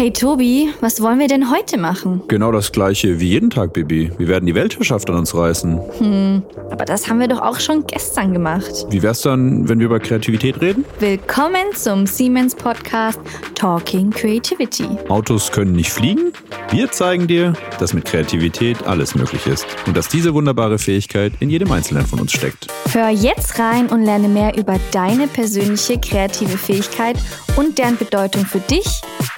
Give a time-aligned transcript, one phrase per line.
[0.00, 2.22] Hey Tobi, was wollen wir denn heute machen?
[2.26, 4.10] Genau das gleiche wie jeden Tag, Bibi.
[4.16, 5.78] Wir werden die Weltherrschaft an uns reißen.
[5.98, 8.86] Hm, aber das haben wir doch auch schon gestern gemacht.
[8.88, 10.86] Wie wär's dann, wenn wir über Kreativität reden?
[11.00, 13.20] Willkommen zum Siemens Podcast
[13.54, 14.88] Talking Creativity.
[15.10, 16.32] Autos können nicht fliegen?
[16.72, 21.50] Wir zeigen dir, dass mit Kreativität alles möglich ist und dass diese wunderbare Fähigkeit in
[21.50, 22.68] jedem Einzelnen von uns steckt.
[22.92, 27.18] Hör jetzt rein und lerne mehr über deine persönliche kreative Fähigkeit
[27.56, 28.86] und deren Bedeutung für dich,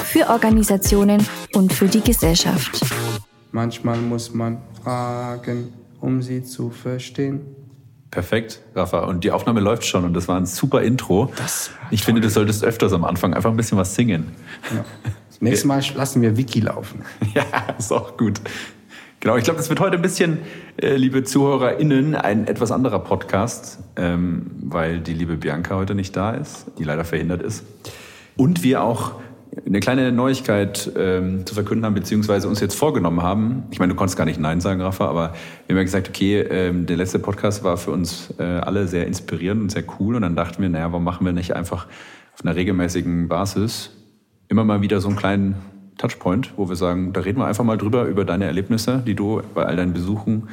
[0.04, 2.84] für Organisationen und für die Gesellschaft.
[3.50, 5.72] Manchmal muss man fragen,
[6.02, 7.40] um sie zu verstehen.
[8.10, 9.04] Perfekt, Rafa.
[9.04, 11.32] Und die Aufnahme läuft schon und das war ein super Intro.
[11.90, 14.32] ich finde, du solltest öfters am Anfang einfach ein bisschen was singen.
[14.70, 14.84] Ja.
[15.42, 17.02] Nächstes Mal lassen wir Wiki laufen.
[17.34, 17.42] ja,
[17.76, 18.40] ist auch gut.
[19.18, 20.38] Genau, ich glaube, das wird heute ein bisschen,
[20.80, 26.30] äh, liebe ZuhörerInnen, ein etwas anderer Podcast, ähm, weil die liebe Bianca heute nicht da
[26.30, 27.64] ist, die leider verhindert ist.
[28.36, 29.14] Und wir auch
[29.66, 33.64] eine kleine Neuigkeit ähm, zu verkünden haben, beziehungsweise uns jetzt vorgenommen haben.
[33.72, 35.32] Ich meine, du konntest gar nicht Nein sagen, Rafa, aber
[35.66, 39.08] wir haben ja gesagt, okay, ähm, der letzte Podcast war für uns äh, alle sehr
[39.08, 40.14] inspirierend und sehr cool.
[40.14, 41.88] Und dann dachten wir, naja, warum machen wir nicht einfach
[42.32, 43.90] auf einer regelmäßigen Basis
[44.52, 45.56] immer mal wieder so einen kleinen
[45.96, 49.42] Touchpoint, wo wir sagen, da reden wir einfach mal drüber, über deine Erlebnisse, die du
[49.54, 50.48] bei all deinen Besuchen,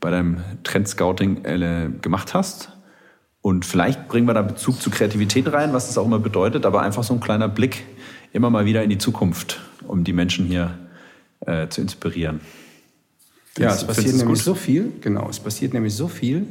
[0.00, 2.72] bei deinem Trendscouting äh, gemacht hast.
[3.40, 6.82] Und vielleicht bringen wir da Bezug zu Kreativität rein, was das auch immer bedeutet, aber
[6.82, 7.84] einfach so ein kleiner Blick
[8.32, 10.76] immer mal wieder in die Zukunft, um die Menschen hier
[11.46, 12.40] äh, zu inspirieren.
[13.56, 14.44] Ja, es passiert nämlich gut?
[14.44, 14.92] so viel.
[15.00, 16.46] Genau, es passiert nämlich so viel.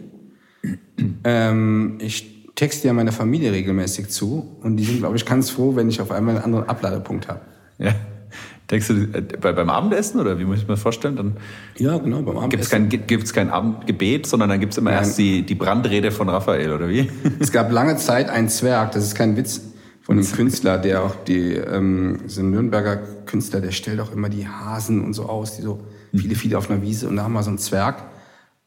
[1.26, 5.76] ähm, ich texte ja meiner Familie regelmäßig zu und die sind, glaube ich, ganz froh,
[5.76, 7.42] wenn ich auf einmal einen anderen Abladepunkt habe.
[7.80, 7.94] Ja.
[8.70, 11.16] Denkst du äh, bei, beim Abendessen oder wie muss ich mir das vorstellen?
[11.16, 11.38] Dann
[11.78, 12.90] ja, genau, beim Abendessen.
[12.90, 15.00] Gibt es kein, Abendgebet, sondern dann gibt es immer Nein.
[15.00, 17.10] erst die, die Brandrede von Raphael, oder wie?
[17.40, 19.62] Es gab lange Zeit einen Zwerg, das ist kein Witz,
[20.02, 24.30] von einem Künstler, der auch die, ähm, so ein Nürnberger Künstler, der stellt auch immer
[24.30, 25.80] die Hasen und so aus, die so
[26.14, 28.04] viele, viele auf einer Wiese und da haben wir so einen Zwerg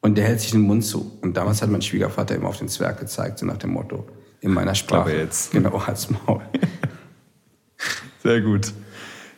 [0.07, 1.11] und der hält sich den Mund zu.
[1.21, 4.07] Und damals hat mein Schwiegervater immer auf den Zwerg gezeigt, so nach dem Motto,
[4.39, 5.11] in meiner Sprache.
[5.11, 5.51] jetzt.
[5.51, 6.41] Genau, als Maul.
[8.23, 8.71] Sehr gut.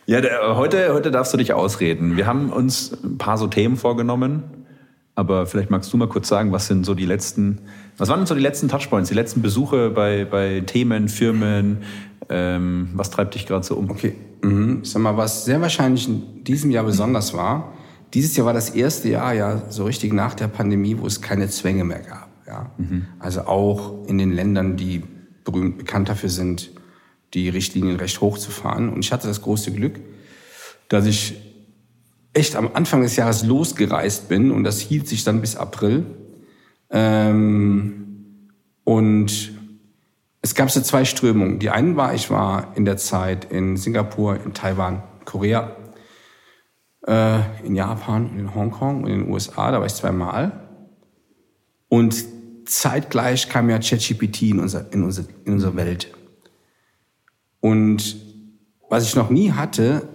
[0.06, 2.16] Ja, der, heute, heute darfst du dich ausreden.
[2.16, 4.44] Wir haben uns ein paar so Themen vorgenommen,
[5.16, 7.62] aber vielleicht magst du mal kurz sagen, was sind so die letzten,
[7.98, 11.78] was waren so die letzten Touchpoints, die letzten Besuche bei, bei Themen, Firmen?
[12.28, 13.90] Ähm, was treibt dich gerade so um?
[13.90, 14.80] Okay, mhm.
[14.84, 17.72] ich sag mal, was sehr wahrscheinlich in diesem Jahr besonders war,
[18.14, 21.48] dieses Jahr war das erste Jahr ja so richtig nach der Pandemie, wo es keine
[21.48, 22.28] Zwänge mehr gab.
[22.46, 22.70] Ja?
[22.76, 23.06] Mhm.
[23.18, 25.02] Also auch in den Ländern, die
[25.44, 26.70] berühmt bekannt dafür sind,
[27.34, 28.88] die Richtlinien recht hoch zu fahren.
[28.88, 30.00] Und ich hatte das große Glück,
[30.88, 31.40] dass ich
[32.32, 36.04] echt am Anfang des Jahres losgereist bin und das hielt sich dann bis April.
[36.90, 38.48] Ähm,
[38.84, 39.52] und
[40.42, 41.58] es gab so zwei Strömungen.
[41.58, 45.76] Die eine war, ich war in der Zeit in Singapur, in Taiwan, Korea,
[47.06, 49.70] äh, in Japan, in Hongkong und in den USA.
[49.70, 50.68] Da war ich zweimal.
[51.88, 52.24] Und
[52.66, 56.12] zeitgleich kam ja ChatGPT in, unser, in, unser, in unsere Welt.
[57.60, 58.16] Und
[58.88, 60.08] was ich noch nie hatte,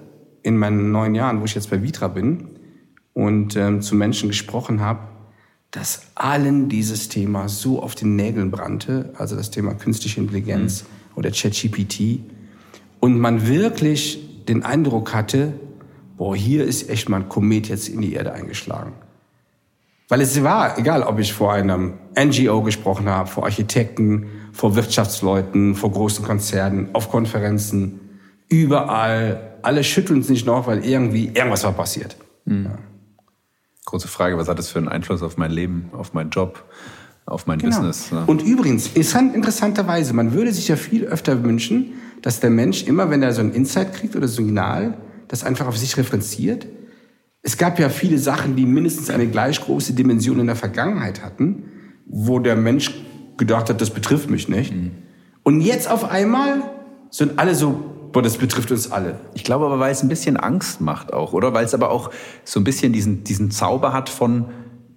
[0.44, 2.50] in meinen neun Jahren, wo ich jetzt bei Vitra bin
[3.13, 5.00] und ähm, zu Menschen gesprochen habe,
[5.72, 11.17] dass allen dieses Thema so auf den Nägeln brannte, also das Thema künstliche Intelligenz mhm.
[11.17, 12.19] oder ChatGPT,
[13.00, 15.53] und man wirklich den Eindruck hatte,
[16.18, 18.94] boah, hier ist echt mal ein Komet jetzt in die Erde eingeschlagen.
[20.08, 25.76] Weil es war, egal ob ich vor einem NGO gesprochen habe, vor Architekten, vor Wirtschaftsleuten,
[25.76, 28.00] vor großen Konzernen, auf Konferenzen,
[28.48, 32.16] überall alle schütteln sich noch, weil irgendwie irgendwas war passiert.
[32.46, 32.66] Mhm.
[32.66, 32.78] Ja.
[33.86, 36.64] Große Frage, was hat das für einen Einfluss auf mein Leben, auf meinen Job,
[37.26, 37.76] auf mein genau.
[37.76, 38.12] Business?
[38.12, 38.24] Ne?
[38.28, 43.24] Und übrigens, interessanterweise, man würde sich ja viel öfter wünschen, dass der Mensch immer, wenn
[43.24, 44.96] er so ein Insight kriegt oder Signal,
[45.28, 46.68] das einfach auf sich referenziert.
[47.41, 51.66] Es gab ja viele Sachen, die mindestens eine gleich große Dimension in der Vergangenheit hatten,
[52.06, 52.91] wo der Mensch
[53.38, 54.74] gedacht hat, das betrifft mich nicht.
[54.74, 54.91] Mhm.
[55.44, 56.64] Und jetzt auf einmal
[57.09, 59.19] sind alle so Boah, das betrifft uns alle.
[59.34, 61.53] Ich glaube aber, weil es ein bisschen Angst macht auch, oder?
[61.53, 62.11] Weil es aber auch
[62.46, 64.46] so ein bisschen diesen, diesen Zauber hat von,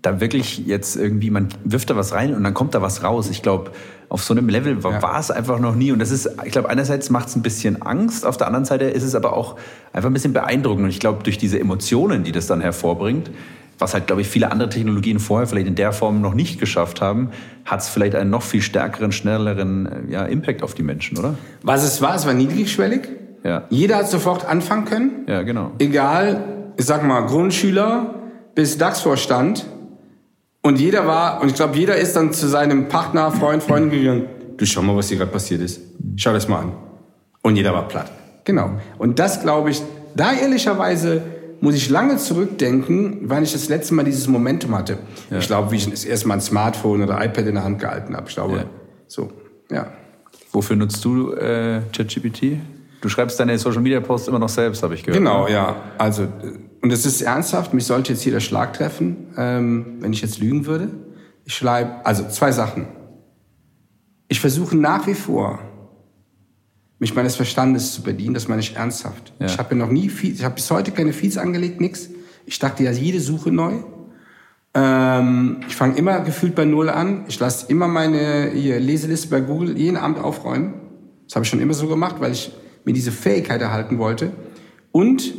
[0.08, 3.28] da wirklich jetzt irgendwie, man wirft da was rein und dann kommt da was raus.
[3.30, 3.72] Ich glaube,
[4.08, 5.02] auf so einem Level war, ja.
[5.02, 5.92] war, es einfach noch nie.
[5.92, 8.86] Und das ist, ich glaube, einerseits macht es ein bisschen Angst, auf der anderen Seite
[8.86, 9.56] ist es aber auch
[9.92, 10.84] einfach ein bisschen beeindruckend.
[10.84, 13.30] Und ich glaube, durch diese Emotionen, die das dann hervorbringt,
[13.78, 17.00] was halt, glaube ich, viele andere Technologien vorher vielleicht in der Form noch nicht geschafft
[17.00, 17.30] haben,
[17.64, 21.34] hat es vielleicht einen noch viel stärkeren, schnelleren äh, ja, Impact auf die Menschen, oder?
[21.62, 23.08] Was es war, es war niedrigschwellig.
[23.44, 23.64] Ja.
[23.70, 25.10] Jeder hat sofort anfangen können.
[25.28, 25.72] Ja, genau.
[25.78, 28.14] Egal, ich sag mal, Grundschüler
[28.54, 29.66] bis DAX-Vorstand.
[30.62, 34.26] Und jeder war, und ich glaube, jeder ist dann zu seinem Partner, Freund, Freundin gegangen.
[34.56, 35.80] Du schau mal, was hier gerade passiert ist.
[36.16, 36.72] Schau das mal an.
[37.42, 38.10] Und jeder war platt.
[38.44, 38.72] Genau.
[38.98, 39.82] Und das glaube ich,
[40.16, 41.22] da ehrlicherweise
[41.60, 44.98] muss ich lange zurückdenken, wann ich das letzte Mal dieses Momentum hatte.
[45.30, 45.38] Ja.
[45.38, 48.16] Ich glaube, wie ich das erste Mal ein Smartphone oder iPad in der Hand gehalten
[48.16, 48.28] habe.
[48.28, 48.64] Ich glaube, ja.
[49.06, 49.30] so,
[49.70, 49.88] ja.
[50.52, 52.58] Wofür nutzt du äh, ChatGPT?
[53.00, 55.18] Du schreibst deine Social Media Posts immer noch selbst, habe ich gehört.
[55.18, 55.52] Genau, ne?
[55.52, 55.76] ja.
[55.98, 56.26] Also,
[56.80, 60.38] und es ist ernsthaft, mich sollte jetzt hier der Schlag treffen, ähm, wenn ich jetzt
[60.38, 60.90] lügen würde.
[61.44, 62.86] Ich schreibe, also zwei Sachen.
[64.28, 65.58] Ich versuche nach wie vor,
[66.98, 69.32] mich meines Verstandes zu bedienen, das meine ich ernsthaft.
[69.38, 69.46] Ja.
[69.46, 72.10] Ich habe ja noch nie, Feeds, ich habe bis heute keine Feeds angelegt, nix.
[72.44, 73.74] Ich dachte ja jede Suche neu.
[74.74, 77.24] Ähm, ich fange immer gefühlt bei Null an.
[77.28, 80.74] Ich lasse immer meine hier, Leseliste bei Google jeden Abend aufräumen.
[81.26, 82.52] Das habe ich schon immer so gemacht, weil ich
[82.84, 84.32] mir diese Fähigkeit erhalten wollte.
[84.92, 85.32] Und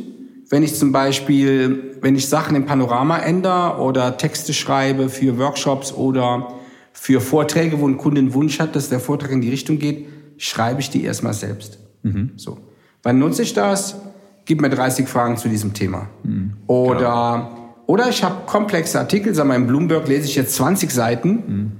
[0.50, 5.92] wenn ich zum Beispiel, wenn ich Sachen im Panorama ändere oder Texte schreibe für Workshops
[5.92, 6.54] oder
[6.92, 10.08] für Vorträge, wo ein Kunde einen Wunsch hat, dass der Vortrag in die Richtung geht,
[10.38, 11.78] schreibe ich die erstmal selbst.
[12.02, 12.32] Mhm.
[12.36, 12.58] So.
[13.04, 14.00] Wann nutze ich das?
[14.44, 16.08] Gib mir 30 Fragen zu diesem Thema.
[16.24, 16.54] Mhm.
[16.66, 21.30] Oder, oder ich habe komplexe Artikel, sagen wir in Bloomberg lese ich jetzt 20 Seiten.
[21.30, 21.72] Mhm.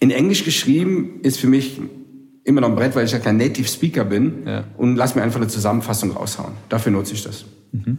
[0.00, 1.80] In Englisch geschrieben ist für mich
[2.44, 4.64] immer noch ein Brett, weil ich ja kein Native Speaker bin ja.
[4.76, 6.52] und lass mir einfach eine Zusammenfassung raushauen.
[6.68, 7.46] Dafür nutze ich das.
[7.72, 7.98] Mhm.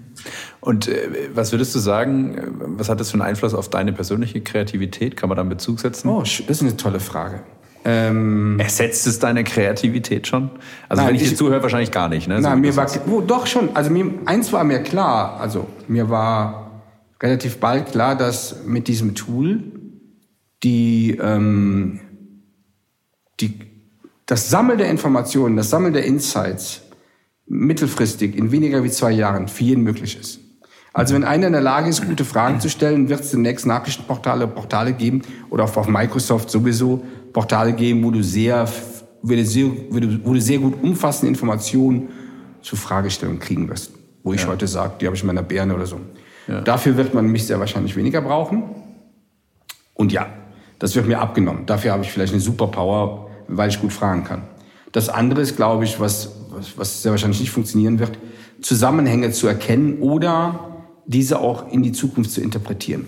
[0.61, 2.37] Und äh, was würdest du sagen,
[2.77, 5.17] was hat das für einen Einfluss auf deine persönliche Kreativität?
[5.17, 6.07] Kann man da einen Bezug setzen?
[6.09, 7.41] Oh, das ist eine tolle Frage.
[7.87, 10.49] Ähm, Ersetzt es deine Kreativität schon?
[10.89, 12.27] Also nein, wenn ich, ich dir zuhöre, wahrscheinlich gar nicht.
[12.27, 12.41] Ne?
[12.41, 13.75] Nein, mir war, oh, doch schon.
[13.75, 15.39] Also mir, eins war mir klar.
[15.39, 16.81] Also mir war
[17.21, 19.61] relativ bald klar, dass mit diesem Tool
[20.63, 21.99] die, ähm,
[23.39, 23.59] die
[24.25, 26.81] das Sammeln der Informationen, das Sammeln der Insights
[27.47, 30.39] mittelfristig in weniger wie zwei Jahren für jeden möglich ist.
[30.93, 34.47] Also wenn einer in der Lage ist, gute Fragen zu stellen, wird es demnächst Nachrichtenportale,
[34.47, 38.67] Portale geben oder auch auf Microsoft sowieso Portale geben, wo du sehr,
[39.21, 42.09] wo du sehr, wo du sehr gut umfassende Informationen
[42.61, 43.91] zu Fragestellungen kriegen wirst.
[44.23, 44.47] Wo ich ja.
[44.47, 45.99] heute sage, die habe ich in meiner Birne oder so.
[46.47, 46.61] Ja.
[46.61, 48.63] Dafür wird man mich sehr wahrscheinlich weniger brauchen.
[49.93, 50.27] Und ja,
[50.79, 51.65] das wird mir abgenommen.
[51.65, 54.43] Dafür habe ich vielleicht eine Superpower, weil ich gut fragen kann.
[54.91, 58.17] Das andere ist, glaube ich, was, was, was sehr wahrscheinlich nicht funktionieren wird,
[58.61, 63.05] Zusammenhänge zu erkennen oder diese auch in die Zukunft zu interpretieren.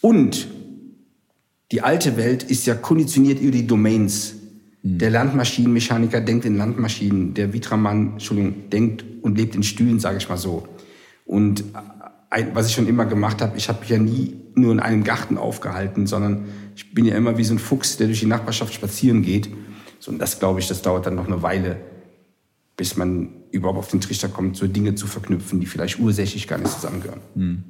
[0.00, 0.48] Und
[1.72, 4.34] die alte Welt ist ja konditioniert über die Domains.
[4.82, 4.98] Mhm.
[4.98, 10.28] Der Landmaschinenmechaniker denkt in Landmaschinen, der Vitramann, Entschuldigung, denkt und lebt in Stühlen, sage ich
[10.28, 10.68] mal so.
[11.24, 11.64] Und
[12.52, 15.38] was ich schon immer gemacht habe, ich habe mich ja nie nur in einem Garten
[15.38, 16.44] aufgehalten, sondern
[16.76, 19.48] ich bin ja immer wie so ein Fuchs, der durch die Nachbarschaft spazieren geht.
[20.02, 21.76] So, und das glaube ich, das dauert dann noch eine Weile,
[22.76, 26.58] bis man überhaupt auf den Trichter kommt, so Dinge zu verknüpfen, die vielleicht ursächlich gar
[26.58, 27.20] nicht zusammengehören.
[27.36, 27.62] Hm.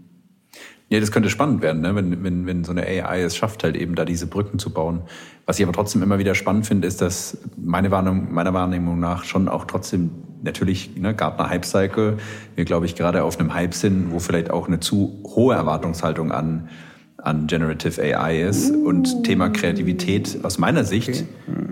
[0.89, 1.95] Ja, das könnte spannend werden, ne?
[1.95, 5.03] wenn, wenn, wenn so eine AI es schafft, halt eben da diese Brücken zu bauen.
[5.45, 9.25] Was ich aber trotzdem immer wieder spannend finde, ist, dass meine Wahrnehmung, meiner Wahrnehmung nach
[9.25, 10.11] schon auch trotzdem
[10.43, 12.17] natürlich ne, Gartner Hype Cycle,
[12.55, 16.33] wir glaube ich gerade auf einem Hype sind, wo vielleicht auch eine zu hohe Erwartungshaltung
[16.33, 16.71] an,
[17.19, 21.72] an Generative AI ist und Thema Kreativität aus meiner Sicht okay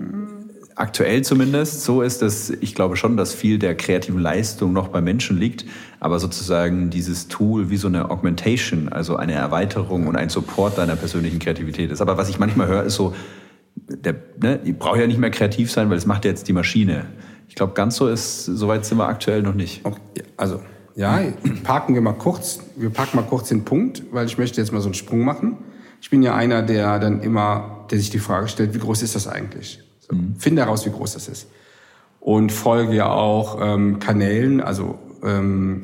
[0.75, 5.01] aktuell zumindest so ist, dass ich glaube schon, dass viel der kreativen Leistung noch bei
[5.01, 5.65] Menschen liegt,
[5.99, 10.95] aber sozusagen dieses Tool wie so eine Augmentation, also eine Erweiterung und ein Support deiner
[10.95, 12.01] persönlichen Kreativität ist.
[12.01, 13.13] Aber was ich manchmal höre, ist so,
[13.75, 16.53] der, ne, ich brauche ja nicht mehr kreativ sein, weil es macht ja jetzt die
[16.53, 17.05] Maschine.
[17.47, 19.85] Ich glaube, ganz so ist, soweit sind wir aktuell noch nicht.
[19.85, 20.61] Okay, also,
[20.95, 21.21] ja,
[21.63, 24.81] parken wir mal kurz, wir packen mal kurz den Punkt, weil ich möchte jetzt mal
[24.81, 25.57] so einen Sprung machen.
[26.01, 29.15] Ich bin ja einer, der dann immer, der sich die Frage stellt, wie groß ist
[29.15, 29.79] das eigentlich?
[30.11, 30.35] Mhm.
[30.37, 31.47] Finde heraus, wie groß das ist.
[32.19, 35.83] Und folge ja auch ähm, Kanälen, also ähm,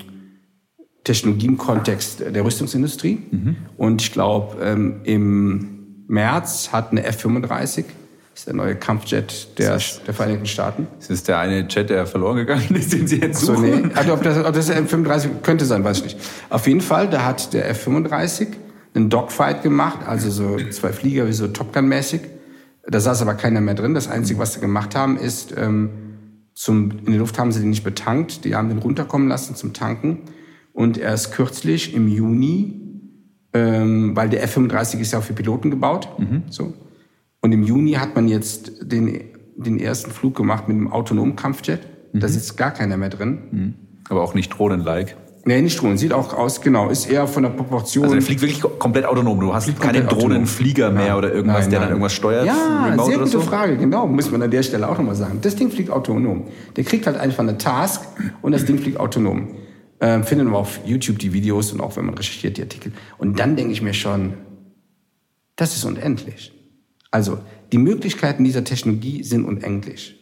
[1.04, 3.20] Technologie im Kontext der Rüstungsindustrie.
[3.32, 3.56] Mhm.
[3.78, 9.80] Und ich glaube, ähm, im März hat eine F-35, das ist der neue Kampfjet der,
[10.06, 10.88] der Vereinigten Staaten.
[11.00, 13.56] Ist das der eine Jet, der verloren gegangen ist, den Sie jetzt suchen?
[13.56, 13.90] So, nee.
[13.96, 16.20] Also, ob das, ob das der F-35 könnte sein, weiß ich nicht.
[16.50, 18.48] Auf jeden Fall, da hat der F-35
[18.94, 22.22] einen Dogfight gemacht, also so zwei Flieger wie so Top Gun-mäßig
[22.90, 23.94] da saß aber keiner mehr drin.
[23.94, 25.90] Das Einzige, was sie gemacht haben, ist, ähm,
[26.54, 28.46] zum, in der Luft haben sie den nicht betankt.
[28.46, 30.22] Die haben den runterkommen lassen zum Tanken.
[30.74, 32.82] Und erst kürzlich im Juni,
[33.54, 36.44] ähm, weil der F-35 ist ja auch für Piloten gebaut, mhm.
[36.50, 36.74] so.
[37.42, 39.20] Und im Juni hat man jetzt den,
[39.56, 41.82] den ersten Flug gemacht mit einem autonomen Kampfjet.
[42.14, 42.20] Mhm.
[42.20, 43.38] Da sitzt gar keiner mehr drin.
[43.52, 43.74] Mhm.
[44.10, 45.16] Aber auch nicht drohnen-like.
[45.48, 45.98] Nee, nicht Drohnen.
[45.98, 48.04] Sieht auch aus, genau, ist eher von der Proportion.
[48.04, 49.40] Also der fliegt wirklich komplett autonom.
[49.40, 51.18] Du hast keine Drohnenflieger mehr ja.
[51.18, 52.46] oder irgendwas, nein, der dann irgendwas steuert.
[52.46, 53.40] Ja, sehr gute so?
[53.40, 54.08] Frage, genau.
[54.08, 55.40] Muss man an der Stelle auch nochmal sagen.
[55.42, 56.48] Das Ding fliegt autonom.
[56.76, 58.02] Der kriegt halt einfach eine Task
[58.42, 59.56] und das Ding fliegt autonom.
[60.02, 62.92] Ähm, findet man auf YouTube die Videos und auch wenn man recherchiert die Artikel.
[63.18, 64.34] Und dann denke ich mir schon,
[65.56, 66.52] das ist unendlich.
[67.10, 67.40] Also
[67.72, 70.17] die Möglichkeiten dieser Technologie sind unendlich.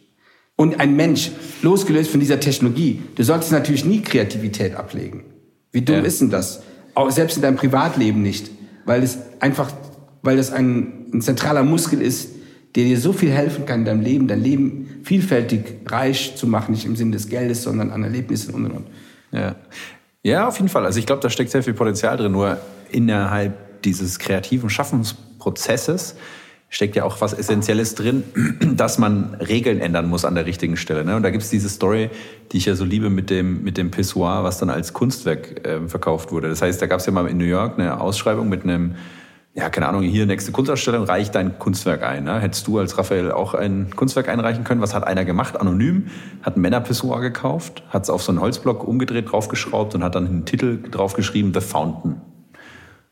[0.56, 1.30] Und ein Mensch,
[1.62, 5.24] losgelöst von dieser Technologie, du solltest natürlich nie Kreativität ablegen.
[5.70, 6.02] Wie dumm ja.
[6.02, 6.62] ist denn das?
[6.94, 8.50] Auch selbst in deinem Privatleben nicht.
[8.86, 9.70] Weil es einfach,
[10.22, 12.30] weil das ein, ein zentraler Muskel ist,
[12.74, 16.72] der dir so viel helfen kann in deinem Leben, dein Leben vielfältig reich zu machen,
[16.72, 18.86] nicht im Sinne des Geldes, sondern an Erlebnissen und und und.
[19.32, 19.56] Ja.
[20.22, 20.86] ja, auf jeden Fall.
[20.86, 22.32] Also ich glaube, da steckt sehr viel Potenzial drin.
[22.32, 22.58] Nur
[22.90, 26.16] innerhalb dieses kreativen Schaffensprozesses
[26.68, 28.24] steckt ja auch was Essentielles drin,
[28.74, 31.04] dass man Regeln ändern muss an der richtigen Stelle.
[31.04, 31.16] Ne?
[31.16, 32.10] Und da gibt's diese Story,
[32.52, 35.88] die ich ja so liebe mit dem, mit dem Pissoir, was dann als Kunstwerk äh,
[35.88, 36.48] verkauft wurde.
[36.48, 38.96] Das heißt, da gab's ja mal in New York eine Ausschreibung mit einem,
[39.54, 42.24] ja, keine Ahnung, hier nächste Kunstausstellung, reich dein Kunstwerk ein.
[42.24, 42.40] Ne?
[42.40, 44.80] Hättest du als Raphael auch ein Kunstwerk einreichen können?
[44.80, 45.58] Was hat einer gemacht?
[45.58, 46.08] Anonym,
[46.42, 50.26] hat ein Männerpissoir gekauft, hat es auf so einen Holzblock umgedreht, draufgeschraubt und hat dann
[50.26, 52.20] einen Titel draufgeschrieben, The Fountain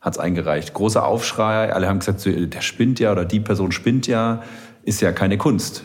[0.05, 0.75] hat es eingereicht.
[0.75, 4.43] Großer Aufschrei, alle haben gesagt, der spinnt ja oder die Person spinnt ja,
[4.83, 5.83] ist ja keine Kunst.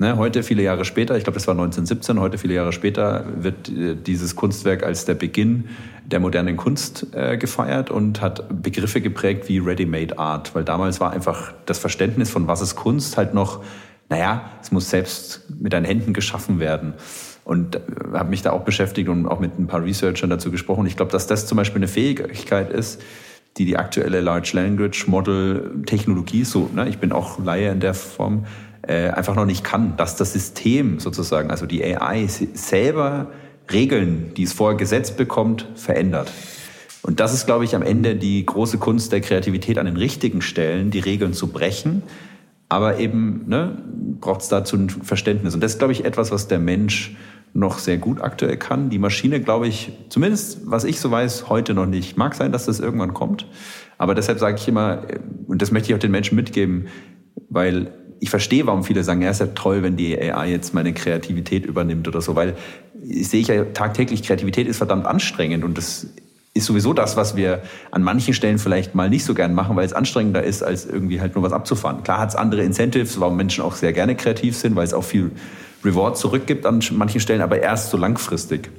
[0.00, 3.68] Ne, heute, viele Jahre später, ich glaube, das war 1917, heute, viele Jahre später, wird
[3.68, 5.70] äh, dieses Kunstwerk als der Beginn
[6.06, 11.10] der modernen Kunst äh, gefeiert und hat Begriffe geprägt wie Ready-Made Art, weil damals war
[11.10, 13.64] einfach das Verständnis von was ist Kunst halt noch,
[14.08, 16.94] naja, es muss selbst mit deinen Händen geschaffen werden.
[17.42, 17.80] Und äh,
[18.12, 20.86] habe mich da auch beschäftigt und auch mit ein paar Researchern dazu gesprochen.
[20.86, 23.02] Ich glaube, dass das zum Beispiel eine Fähigkeit ist,
[23.58, 27.94] die die aktuelle Large Language Model Technologie, so, ne, ich bin auch Laie in der
[27.94, 28.46] Form,
[28.82, 33.32] äh, einfach noch nicht kann, dass das System sozusagen, also die AI selber
[33.70, 36.32] Regeln, die es vorher gesetzt bekommt, verändert.
[37.02, 40.40] Und das ist, glaube ich, am Ende die große Kunst der Kreativität an den richtigen
[40.42, 42.02] Stellen, die Regeln zu brechen.
[42.68, 43.78] Aber eben ne,
[44.20, 45.54] braucht es dazu ein Verständnis.
[45.54, 47.16] Und das ist, glaube ich, etwas, was der Mensch
[47.52, 48.90] noch sehr gut aktuell kann.
[48.90, 52.16] Die Maschine, glaube ich, zumindest was ich so weiß, heute noch nicht.
[52.16, 53.46] Mag sein, dass das irgendwann kommt.
[53.96, 55.02] Aber deshalb sage ich immer,
[55.46, 56.86] und das möchte ich auch den Menschen mitgeben,
[57.48, 60.92] weil ich verstehe, warum viele sagen, ja, ist ja toll, wenn die AI jetzt meine
[60.92, 62.56] Kreativität übernimmt oder so, weil
[63.02, 66.08] ich sehe ja tagtäglich, Kreativität ist verdammt anstrengend und das
[66.54, 67.62] ist sowieso das, was wir
[67.92, 71.20] an manchen Stellen vielleicht mal nicht so gern machen, weil es anstrengender ist, als irgendwie
[71.20, 72.02] halt nur was abzufahren.
[72.02, 75.04] Klar hat es andere Incentives, warum Menschen auch sehr gerne kreativ sind, weil es auch
[75.04, 75.30] viel
[75.88, 78.70] Reward zurückgibt an manchen Stellen, aber erst so langfristig.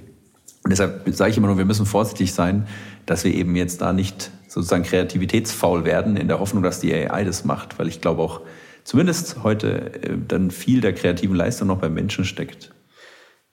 [0.63, 2.67] Und deshalb sage ich immer nur, wir müssen vorsichtig sein,
[3.05, 7.23] dass wir eben jetzt da nicht sozusagen kreativitätsfaul werden, in der Hoffnung, dass die AI
[7.23, 8.41] das macht, weil ich glaube auch,
[8.83, 12.71] zumindest heute äh, dann viel der kreativen Leistung noch beim Menschen steckt.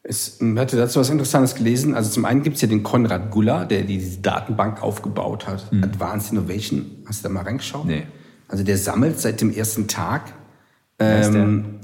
[0.09, 1.95] Ich hatte dazu was Interessantes gelesen.
[1.95, 5.73] Also zum einen gibt es ja den Konrad Guller, der diese Datenbank aufgebaut hat.
[5.73, 5.83] Mhm.
[5.83, 6.87] Advanced Innovation.
[7.07, 7.87] Hast du da mal reingeschaut?
[7.87, 8.05] Nee.
[8.47, 10.33] Also der sammelt seit dem ersten Tag
[11.01, 11.81] ähm,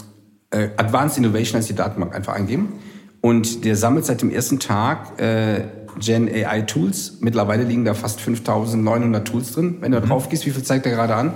[0.52, 2.74] äh, Advanced Innovation heißt die Datenbank einfach eingeben.
[3.20, 5.62] Und der sammelt seit dem ersten Tag äh,
[5.98, 7.18] Gen AI Tools.
[7.20, 9.78] Mittlerweile liegen da fast 5900 Tools drin.
[9.80, 10.06] Wenn du mhm.
[10.06, 11.32] drauf gehst, wie viel zeigt er gerade an?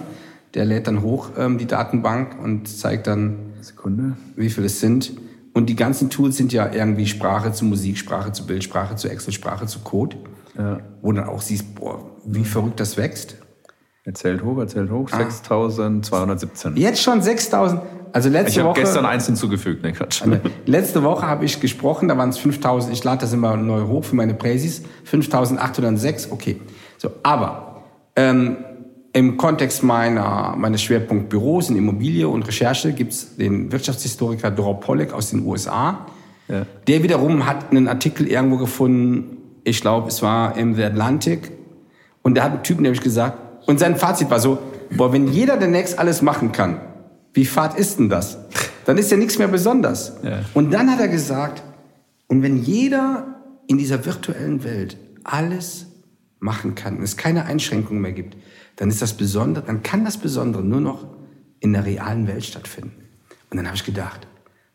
[0.54, 4.16] Der lädt dann hoch ähm, die Datenbank und zeigt dann, Sekunde.
[4.36, 5.12] wie viel es sind.
[5.52, 9.08] Und die ganzen Tools sind ja irgendwie Sprache zu Musik, Sprache zu Bild, Sprache zu
[9.08, 10.16] Excel, Sprache zu Code.
[10.58, 10.80] Ja.
[11.02, 13.36] Wo dann auch siehst, boah, wie verrückt das wächst.
[14.04, 15.16] Erzählt hoch, erzählt hoch, ah.
[15.16, 16.76] 6217.
[16.76, 17.80] Jetzt schon 6000.
[18.12, 18.72] Also letzte ich Woche.
[18.72, 20.22] Ich habe gestern eins hinzugefügt, ne Quatsch.
[20.66, 24.04] Letzte Woche habe ich gesprochen, da waren es 5000, ich lade das immer neu hoch
[24.04, 26.60] für meine Präsis, 5806, okay.
[26.98, 27.82] So, aber
[28.16, 28.56] ähm,
[29.12, 35.30] im Kontext meiner, meines Schwerpunktbüros in Immobilie und Recherche gibt's den Wirtschaftshistoriker Dror Pollack aus
[35.30, 36.06] den USA.
[36.48, 36.66] Ja.
[36.86, 41.50] Der wiederum hat einen Artikel irgendwo gefunden, ich glaube, es war im The Atlantic.
[42.22, 44.58] Und da hat ein Typ nämlich gesagt, und sein Fazit war so,
[44.96, 46.80] boah, wenn jeder demnächst alles machen kann,
[47.36, 48.38] wie fad ist denn das?
[48.86, 50.14] Dann ist ja nichts mehr besonders.
[50.22, 50.40] Ja.
[50.54, 51.62] Und dann hat er gesagt,
[52.28, 53.26] und wenn jeder
[53.66, 55.86] in dieser virtuellen Welt alles
[56.38, 58.36] machen kann und es keine Einschränkungen mehr gibt,
[58.76, 61.06] dann ist das Besondere, dann kann das Besondere nur noch
[61.60, 62.92] in der realen Welt stattfinden.
[63.50, 64.26] Und dann habe ich gedacht,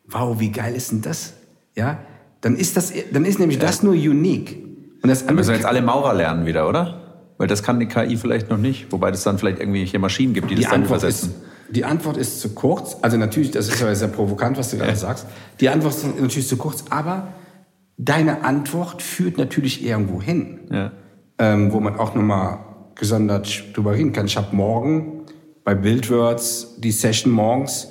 [0.08, 1.34] wow, wie geil ist denn das?
[1.75, 2.00] Ja,
[2.41, 3.65] dann ist das, dann ist nämlich ja.
[3.65, 4.58] das nur unique.
[5.01, 7.24] Und das dann müssen jetzt alle Maurer lernen wieder, oder?
[7.38, 10.51] Weil das kann die KI vielleicht noch nicht, wobei das dann vielleicht irgendwelche Maschinen gibt,
[10.51, 11.30] die, die das dann Antwort übersetzen.
[11.30, 12.98] Ist, die Antwort ist zu kurz.
[13.01, 15.25] Also natürlich, das ist aber sehr provokant, was du gerade sagst.
[15.60, 17.30] Die Antwort ist natürlich zu kurz, aber
[17.98, 20.60] deine Antwort führt natürlich irgendwo hin.
[20.72, 20.92] Ja.
[21.40, 22.60] Ähm, wo man auch nochmal
[22.96, 24.28] gesondert drüber reden kann.
[24.28, 25.25] Ich habe morgen
[25.63, 27.90] bei Bildwords die Session morgens,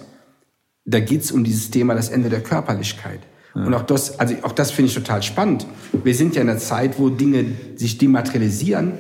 [0.85, 3.21] da geht's um dieses Thema das Ende der Körperlichkeit.
[3.55, 3.65] Ja.
[3.65, 5.67] Und auch das, also auch das finde ich total spannend.
[6.05, 7.45] Wir sind ja in einer Zeit, wo Dinge
[7.77, 8.93] sich dematerialisieren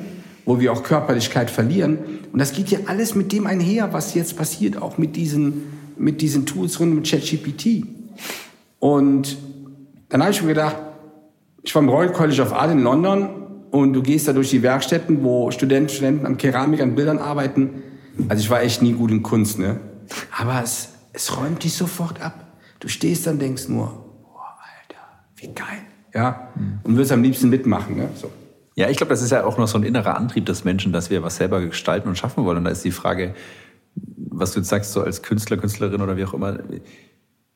[0.45, 1.99] wo wir auch Körperlichkeit verlieren.
[2.33, 5.65] Und das geht ja alles mit dem einher, was jetzt passiert, auch mit diesen,
[5.97, 7.85] mit diesen Tools rund um ChatGPT.
[8.79, 9.37] Und
[10.09, 10.77] dann habe ich mir gedacht,
[11.63, 13.29] ich war im Royal College of Art in London
[13.71, 17.83] und du gehst da durch die Werkstätten, wo Studenten, Studenten an Keramik, an Bildern arbeiten.
[18.29, 19.81] Also ich war echt nie gut in Kunst, ne?
[20.37, 22.47] Aber es, es räumt dich sofort ab.
[22.81, 23.87] Du stehst dann, denkst nur,
[24.23, 25.03] boah, Alter,
[25.37, 25.83] wie geil.
[26.13, 26.49] Ja,
[26.83, 27.97] und würdest am liebsten mitmachen.
[27.97, 28.09] Ne?
[28.17, 28.31] So.
[28.81, 31.11] Ja, ich glaube, das ist ja auch noch so ein innerer Antrieb des Menschen, dass
[31.11, 32.57] wir was selber gestalten und schaffen wollen.
[32.57, 33.35] Und da ist die Frage,
[34.17, 36.57] was du jetzt sagst, so als Künstler, Künstlerin oder wie auch immer,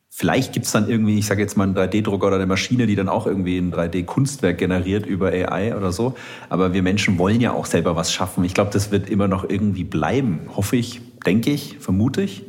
[0.07, 3.09] vielleicht gibt's dann irgendwie, ich sage jetzt mal, einen 3D-Drucker oder eine Maschine, die dann
[3.09, 6.13] auch irgendwie ein 3D-Kunstwerk generiert über AI oder so.
[6.49, 8.43] Aber wir Menschen wollen ja auch selber was schaffen.
[8.43, 12.43] Ich glaube, das wird immer noch irgendwie bleiben, hoffe ich, denke ich, vermute ich.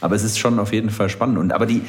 [0.00, 1.38] Aber es ist schon auf jeden Fall spannend.
[1.38, 1.82] Und aber die,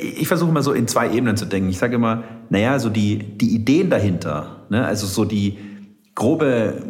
[0.00, 1.68] ich versuche mal so in zwei Ebenen zu denken.
[1.68, 4.84] Ich sage immer, naja, so die, die Ideen dahinter, ne?
[4.84, 5.58] also so die
[6.18, 6.82] grobe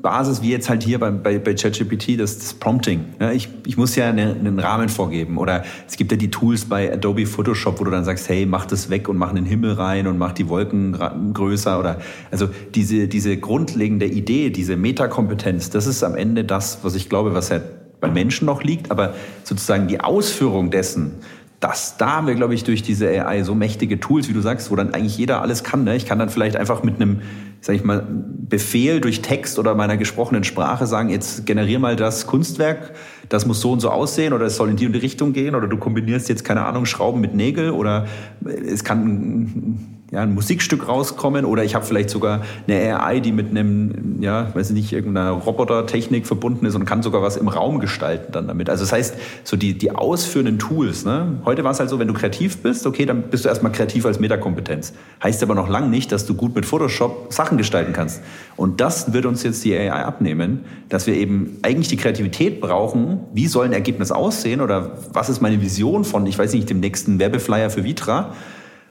[0.00, 3.04] Basis, wie jetzt halt hier bei, bei, bei ChatGPT, das, das Prompting.
[3.18, 3.34] Ne?
[3.34, 5.38] Ich, ich muss ja eine, einen Rahmen vorgeben.
[5.38, 8.64] Oder es gibt ja die Tools bei Adobe Photoshop, wo du dann sagst, hey, mach
[8.64, 10.96] das weg und mach einen Himmel rein und mach die Wolken
[11.34, 11.80] größer.
[11.80, 11.98] Oder
[12.30, 17.34] also diese, diese grundlegende Idee, diese Metakompetenz, das ist am Ende das, was ich glaube,
[17.34, 17.60] was ja
[18.00, 21.14] bei Menschen noch liegt, aber sozusagen die Ausführung dessen,
[21.60, 24.70] das, da haben wir, glaube ich, durch diese AI so mächtige Tools, wie du sagst,
[24.70, 25.84] wo dann eigentlich jeder alles kann.
[25.84, 25.96] Ne?
[25.96, 27.22] Ich kann dann vielleicht einfach mit einem,
[27.60, 28.06] sag ich mal,
[28.48, 32.92] Befehl durch Text oder meiner gesprochenen Sprache sagen, jetzt generier mal das Kunstwerk,
[33.28, 35.54] das muss so und so aussehen oder es soll in die und die Richtung gehen
[35.54, 38.06] oder du kombinierst jetzt, keine Ahnung, Schrauben mit Nägel oder
[38.44, 43.50] es kann ja, ein Musikstück rauskommen oder ich habe vielleicht sogar eine AI, die mit
[43.50, 47.80] einem, ja, weiß ich nicht, irgendeiner Robotertechnik verbunden ist und kann sogar was im Raum
[47.80, 48.70] gestalten dann damit.
[48.70, 51.40] Also das heißt, so die, die ausführenden Tools, ne?
[51.44, 54.06] Heute war es halt so, wenn du kreativ bist, okay, dann bist du erstmal kreativ
[54.06, 54.92] als Metakompetenz.
[55.24, 58.22] Heißt aber noch lange nicht, dass du gut mit Photoshop Sachen gestalten kannst.
[58.54, 63.20] Und das wird uns jetzt die AI abnehmen, dass wir eben eigentlich die Kreativität brauchen,
[63.32, 66.78] wie soll ein Ergebnis aussehen oder was ist meine Vision von, ich weiß nicht, dem
[66.78, 68.32] nächsten Werbeflyer für Vitra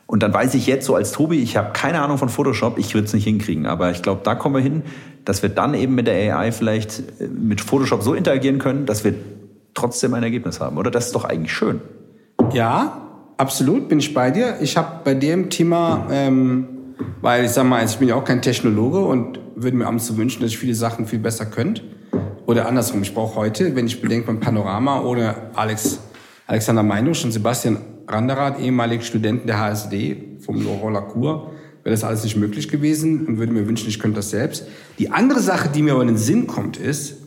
[0.07, 2.93] und dann weiß ich jetzt so als Tobi, ich habe keine Ahnung von Photoshop, ich
[2.93, 3.65] würde es nicht hinkriegen.
[3.65, 4.83] Aber ich glaube, da kommen wir hin,
[5.25, 9.03] dass wir dann eben mit der AI vielleicht äh, mit Photoshop so interagieren können, dass
[9.03, 9.15] wir
[9.73, 10.77] trotzdem ein Ergebnis haben.
[10.77, 11.81] Oder das ist doch eigentlich schön.
[12.53, 13.01] Ja,
[13.37, 14.57] absolut, bin ich bei dir.
[14.61, 16.67] Ich habe bei dem Thema, ähm,
[17.21, 20.17] weil ich sag mal, ich bin ja auch kein Technologe und würde mir abends so
[20.17, 21.81] wünschen, dass ich viele Sachen viel besser könnte.
[22.45, 25.99] Oder andersrum, ich brauche heute, wenn ich bedenke beim Panorama oder Alex,
[26.45, 31.51] Alexander Meinusch und Sebastian Randerath, ehemaligen Studenten der HSD vom Laurent Lacour,
[31.83, 34.67] wäre das alles nicht möglich gewesen und würde mir wünschen, ich könnte das selbst.
[34.97, 37.17] Die andere Sache, die mir aber in den Sinn kommt, ist,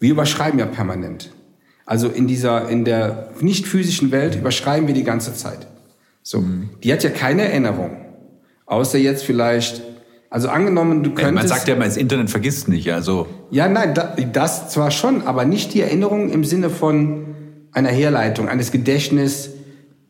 [0.00, 1.30] wir überschreiben ja permanent.
[1.84, 5.66] Also in dieser, in der nicht physischen Welt überschreiben wir die ganze Zeit.
[6.22, 6.40] So.
[6.40, 6.70] Mhm.
[6.82, 7.96] Die hat ja keine Erinnerung.
[8.66, 9.82] Außer jetzt vielleicht,
[10.28, 11.34] also angenommen, du könntest.
[11.34, 13.26] Man sagt ja immer, das Internet vergisst nicht, also.
[13.50, 13.94] Ja, nein,
[14.32, 17.24] das zwar schon, aber nicht die Erinnerung im Sinne von
[17.72, 19.50] einer Herleitung, eines Gedächtnisses,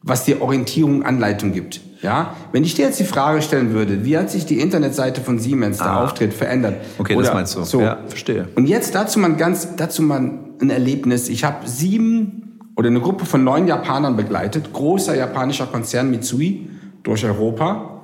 [0.09, 1.81] was dir Orientierung, Anleitung gibt.
[2.01, 5.41] Ja, wenn ich dir jetzt die Frage stellen würde, wie hat sich die Internetseite von
[5.41, 6.05] Siemens, der ah.
[6.05, 6.77] Auftritt, verändert?
[6.99, 7.65] Okay, Oder, das meinst du.
[7.65, 7.81] So.
[7.81, 8.49] Ja, verstehe.
[8.55, 10.21] Und jetzt dazu mal ganz, dazu mal
[10.61, 11.29] ein Erlebnis.
[11.29, 16.69] Ich habe sieben oder eine Gruppe von neun Japanern begleitet, großer japanischer Konzern Mitsui
[17.03, 18.03] durch Europa.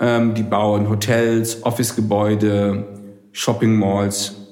[0.00, 2.84] Ähm, die bauen Hotels, Officegebäude,
[3.32, 4.43] Shopping Malls,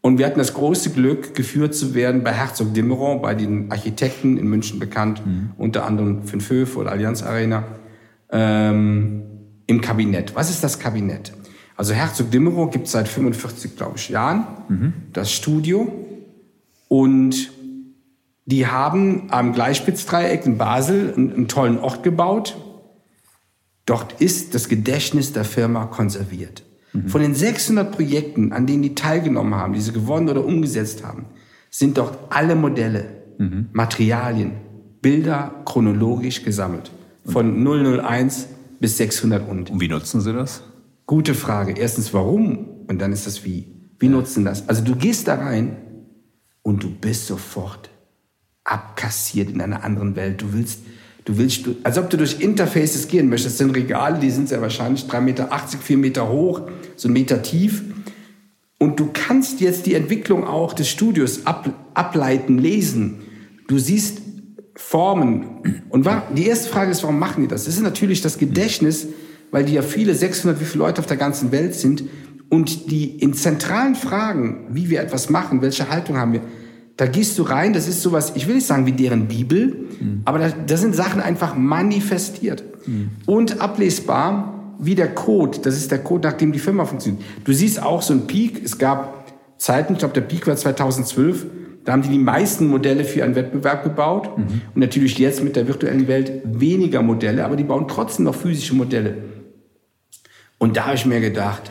[0.00, 4.38] und wir hatten das große Glück, geführt zu werden bei Herzog Dimmeron, bei den Architekten
[4.38, 5.50] in München bekannt, mhm.
[5.58, 7.64] unter anderem Fünfhöfe oder Allianz Arena,
[8.30, 9.22] ähm,
[9.66, 10.34] im Kabinett.
[10.34, 11.32] Was ist das Kabinett?
[11.76, 14.92] Also Herzog Dimmeron gibt es seit 45, glaube ich, Jahren, mhm.
[15.12, 15.92] das Studio.
[16.88, 17.50] Und
[18.46, 22.56] die haben am Gleichspitzdreieck in Basel einen, einen tollen Ort gebaut.
[23.84, 26.62] Dort ist das Gedächtnis der Firma konserviert.
[27.04, 27.08] Mhm.
[27.08, 31.26] Von den 600 Projekten, an denen die teilgenommen haben, die sie gewonnen oder umgesetzt haben,
[31.70, 33.04] sind dort alle Modelle,
[33.38, 33.68] mhm.
[33.72, 34.52] Materialien,
[35.00, 36.90] Bilder chronologisch gesammelt.
[37.24, 38.48] Von 001
[38.80, 39.70] bis 600 und.
[39.70, 40.62] Und wie nutzen Sie das?
[41.06, 41.74] Gute Frage.
[41.78, 42.68] Erstens, warum?
[42.86, 43.66] Und dann ist das wie.
[43.98, 44.12] Wie ja.
[44.12, 44.68] nutzen das?
[44.68, 45.76] Also du gehst da rein
[46.62, 47.90] und du bist sofort
[48.64, 50.42] abkassiert in einer anderen Welt.
[50.42, 50.80] Du willst
[51.28, 53.56] Du willst, als ob du durch Interfaces gehen möchtest.
[53.56, 56.62] Das sind Regale, die sind sehr wahrscheinlich 3,80 Meter, 4 Meter hoch,
[56.96, 57.82] so ein Meter tief.
[58.78, 63.18] Und du kannst jetzt die Entwicklung auch des Studios ab, ableiten, lesen.
[63.66, 64.22] Du siehst
[64.74, 65.82] Formen.
[65.90, 67.66] Und die erste Frage ist, warum machen die das?
[67.66, 69.08] Das ist natürlich das Gedächtnis,
[69.50, 72.04] weil die ja viele, 600, wie viele Leute auf der ganzen Welt sind.
[72.48, 76.40] Und die in zentralen Fragen, wie wir etwas machen, welche Haltung haben wir,
[76.98, 80.22] da gehst du rein, das ist sowas, ich will nicht sagen wie deren Bibel, mhm.
[80.24, 83.10] aber da, da, sind Sachen einfach manifestiert mhm.
[83.24, 85.60] und ablesbar wie der Code.
[85.62, 87.22] Das ist der Code, nach dem die Firma funktioniert.
[87.44, 88.62] Du siehst auch so ein Peak.
[88.64, 89.26] Es gab
[89.58, 91.46] Zeiten, ich glaube, der Peak war 2012.
[91.84, 94.36] Da haben die die meisten Modelle für einen Wettbewerb gebaut.
[94.36, 94.42] Mhm.
[94.74, 98.74] Und natürlich jetzt mit der virtuellen Welt weniger Modelle, aber die bauen trotzdem noch physische
[98.74, 99.18] Modelle.
[100.58, 101.70] Und da habe ich mir gedacht,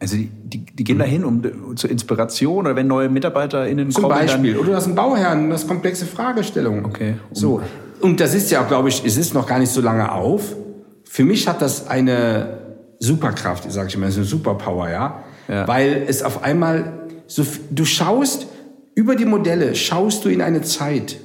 [0.00, 1.00] also die, die, die gehen mhm.
[1.00, 4.16] da hin um zur Inspiration oder wenn neue MitarbeiterInnen Zum kommen.
[4.16, 4.56] Zum Beispiel.
[4.56, 6.86] Oder du hast einen Bauherrn, das komplexe Fragestellungen.
[6.86, 7.16] Okay.
[7.28, 7.62] Um so.
[8.00, 10.56] Und das ist ja, glaube ich, es ist noch gar nicht so lange auf.
[11.04, 12.60] Für mich hat das eine
[12.98, 15.22] Superkraft, sage ich mal, so eine Superpower, ja?
[15.48, 15.68] Ja.
[15.68, 18.46] Weil es auf einmal so, du schaust
[18.94, 21.18] über die Modelle, schaust du in eine Zeit,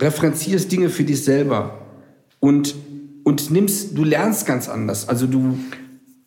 [0.00, 1.78] referenzierst Dinge für dich selber
[2.38, 2.74] und,
[3.24, 5.08] und nimmst, du lernst ganz anders.
[5.08, 5.58] Also du,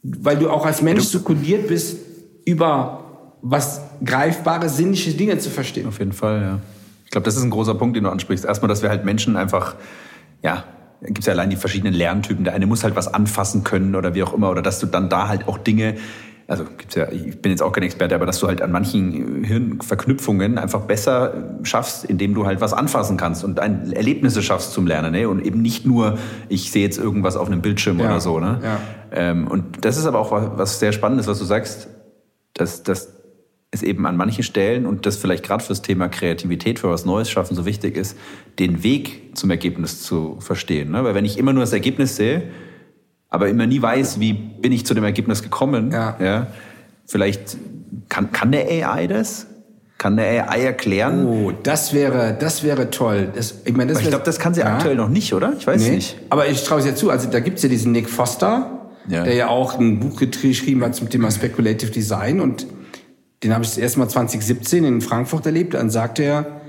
[0.03, 1.97] weil du auch als Mensch so kodiert bist,
[2.45, 3.03] über
[3.41, 5.88] was greifbare, sinnliche Dinge zu verstehen.
[5.88, 6.59] Auf jeden Fall, ja.
[7.05, 8.45] Ich glaube, das ist ein großer Punkt, den du ansprichst.
[8.45, 9.75] Erstmal, dass wir halt Menschen einfach,
[10.43, 10.63] ja,
[11.01, 12.43] gibt es ja allein die verschiedenen Lerntypen.
[12.43, 15.09] Der eine muss halt was anfassen können oder wie auch immer, oder dass du dann
[15.09, 15.95] da halt auch Dinge,
[16.49, 19.43] also gibt's ja, ich bin jetzt auch kein Experte, aber dass du halt an manchen
[19.43, 24.88] Hirnverknüpfungen einfach besser schaffst, indem du halt was anfassen kannst und ein Erlebnisse schaffst zum
[24.88, 25.29] Lernen, ne?
[25.29, 26.17] Und eben nicht nur,
[26.49, 28.59] ich sehe jetzt irgendwas auf einem Bildschirm Ja, oder so, ne?
[28.63, 28.79] ja.
[29.12, 31.88] Ähm, und das ist aber auch was, was sehr Spannendes, was du sagst,
[32.55, 33.13] dass, dass
[33.69, 37.29] es eben an manchen Stellen und das vielleicht gerade fürs Thema Kreativität, für was Neues
[37.29, 38.17] schaffen so wichtig ist,
[38.57, 40.89] den Weg zum Ergebnis zu verstehen.
[40.91, 41.03] Ne?
[41.03, 42.49] Weil wenn ich immer nur das Ergebnis sehe,
[43.29, 46.47] aber immer nie weiß, wie bin ich zu dem Ergebnis gekommen, Ja.
[47.05, 47.57] vielleicht
[48.09, 49.45] kann, kann der AI das?
[49.97, 51.25] Kann der AI erklären?
[51.25, 53.29] Oh, das wäre, das wäre toll.
[53.35, 54.75] Das, ich meine, das Aber ich glaube, das kann sie Ja.
[54.77, 55.53] aktuell noch nicht, oder?
[55.57, 56.17] Ich weiß Nee, nicht.
[56.29, 57.09] aber ich traue es ja zu.
[57.09, 59.23] Also da gibt's ja diesen Nick Foster, Ja.
[59.23, 62.65] der ja auch ein Buch geschrieben hat zum Thema Speculative Design und
[63.43, 65.73] den habe ich das erste Mal 2017 in Frankfurt erlebt.
[65.73, 66.61] Dann sagte er,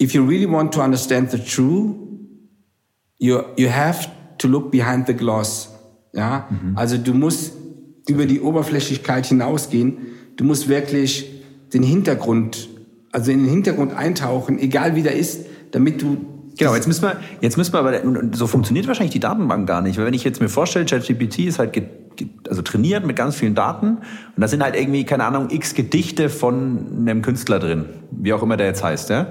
[0.00, 1.94] if you really want to understand the true,
[3.18, 5.74] you, you have to look behind the gloss.
[6.12, 7.52] Ja, also du musst
[8.08, 9.98] über die Oberflächlichkeit hinausgehen.
[10.36, 11.30] Du musst wirklich
[11.72, 12.68] den Hintergrund,
[13.12, 16.16] also in den Hintergrund eintauchen, egal wie der ist, damit du
[16.58, 18.00] Genau, jetzt müssen wir, jetzt müssen wir aber,
[18.32, 19.96] so funktioniert wahrscheinlich die Datenbank gar nicht.
[19.96, 21.72] Weil wenn ich jetzt mir vorstelle, ChatGPT ist halt
[22.48, 26.28] also trainiert mit ganz vielen Daten und da sind halt irgendwie, keine Ahnung, x Gedichte
[26.28, 29.28] von einem Künstler drin, wie auch immer der jetzt heißt, ja.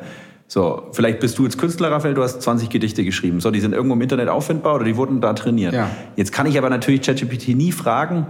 [0.49, 3.41] So, vielleicht bist du jetzt Künstler, Raphael, du hast 20 Gedichte geschrieben.
[3.41, 5.73] So, die sind irgendwo im Internet auffindbar oder die wurden da trainiert.
[5.73, 5.89] Ja.
[6.15, 8.27] Jetzt kann ich aber natürlich ChatGPT nie fragen,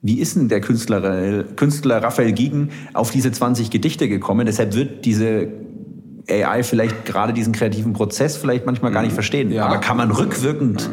[0.00, 4.46] wie ist denn der Künstler, Künstler Raphael Giegen auf diese 20 Gedichte gekommen?
[4.46, 5.48] Deshalb wird diese
[6.30, 9.50] AI vielleicht gerade diesen kreativen Prozess vielleicht manchmal gar nicht verstehen.
[9.50, 9.66] Ja.
[9.66, 10.88] Aber kann man rückwirkend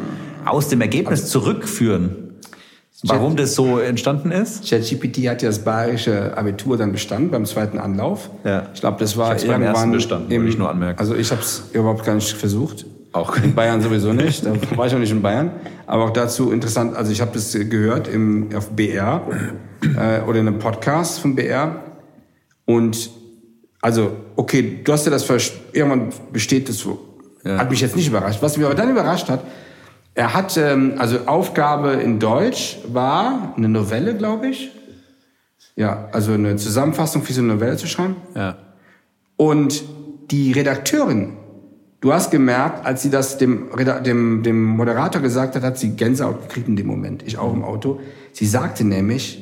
[0.45, 2.24] aus dem Ergebnis zurückführen,
[3.03, 4.69] warum das so entstanden ist?
[4.69, 8.29] ChatGPT hat ja das bayerische Abitur dann bestanden beim zweiten Anlauf.
[8.43, 8.69] Ja.
[8.73, 10.99] Ich glaube, das war Ich hab's beim irgendwann ersten bestanden, wollte ich nur anmerken.
[10.99, 12.85] Also ich habe es überhaupt gar nicht versucht.
[13.11, 13.37] Auch.
[13.37, 14.45] In Bayern sowieso nicht.
[14.45, 15.51] Da war ich auch nicht in Bayern.
[15.87, 16.97] Aber auch dazu interessant.
[16.97, 19.21] Also ich habe das gehört im auf BR
[19.97, 21.81] äh, oder in einem Podcast von BR
[22.65, 23.09] und
[23.81, 25.29] also okay, du hast ja das
[25.71, 26.99] irgendwann besteht das so.
[27.45, 27.59] Ja.
[27.59, 28.41] Hat mich jetzt nicht überrascht.
[28.41, 29.41] Was mich aber dann überrascht hat,
[30.15, 34.71] er hat, ähm, also Aufgabe in Deutsch war eine Novelle, glaube ich.
[35.75, 38.15] Ja, also eine Zusammenfassung für so eine Novelle zu schreiben.
[38.33, 38.57] Ja.
[39.35, 39.83] Und
[40.31, 41.33] die Redakteurin,
[41.99, 43.69] du hast gemerkt, als sie das dem,
[44.05, 47.23] dem, dem Moderator gesagt hat, hat sie Gänsehaut gekriegt in dem Moment.
[47.23, 47.99] Ich auch im Auto.
[48.31, 49.41] Sie sagte nämlich,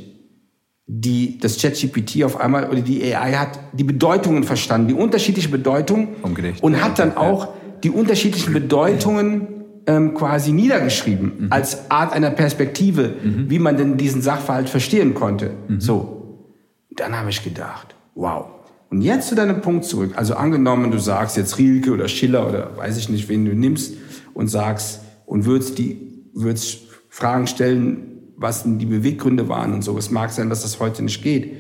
[0.88, 6.16] die, das ChatGPT auf einmal, oder die AI hat die Bedeutungen verstanden, die unterschiedliche Bedeutungen.
[6.22, 6.64] Vom Gedicht.
[6.64, 7.50] Und hat dann auch
[7.84, 11.48] die unterschiedlichen Bedeutungen ähm, quasi niedergeschrieben, Mhm.
[11.50, 15.52] als Art einer Perspektive, wie man denn diesen Sachverhalt verstehen konnte.
[15.68, 15.82] Mhm.
[15.82, 16.48] So.
[16.96, 18.46] Dann habe ich gedacht, wow.
[18.90, 20.12] Und jetzt zu deinem Punkt zurück.
[20.16, 23.96] Also angenommen, du sagst jetzt Rilke oder Schiller oder weiß ich nicht, wen du nimmst
[24.36, 25.98] und sagst und würdest die,
[26.34, 29.98] würdest Fragen stellen, was denn die Beweggründe waren und so.
[29.98, 31.54] Es mag sein, dass das heute nicht geht,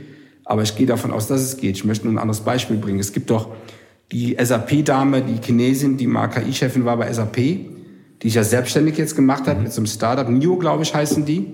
[0.45, 1.75] aber ich gehe davon aus, dass es geht.
[1.77, 2.99] Ich möchte nur ein anderes Beispiel bringen.
[2.99, 3.49] Es gibt doch
[4.11, 7.37] die SAP-Dame, die Chinesin, die mal KI-Chefin war bei SAP,
[8.23, 10.27] die sich ja selbstständig jetzt gemacht hat mit so einem Startup.
[10.29, 11.53] NIO, glaube ich, heißen die.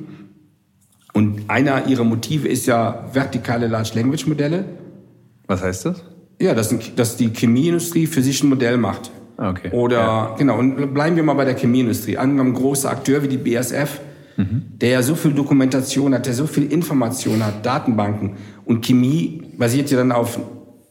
[1.13, 4.65] Und einer ihrer Motive ist ja vertikale Large Language Modelle.
[5.47, 6.03] Was heißt das?
[6.39, 9.09] Ja, dass, dass die Chemieindustrie für sich ein Modell macht.
[9.37, 9.71] Ah, okay.
[9.71, 10.35] Oder, Ja.
[10.37, 12.17] genau, und bleiben wir mal bei der Chemieindustrie.
[12.17, 13.99] Angenommen, großer Akteur wie die BASF,
[14.37, 18.37] der ja so viel Dokumentation hat, der so viel Information hat, Datenbanken.
[18.63, 20.39] Und Chemie basiert ja dann auf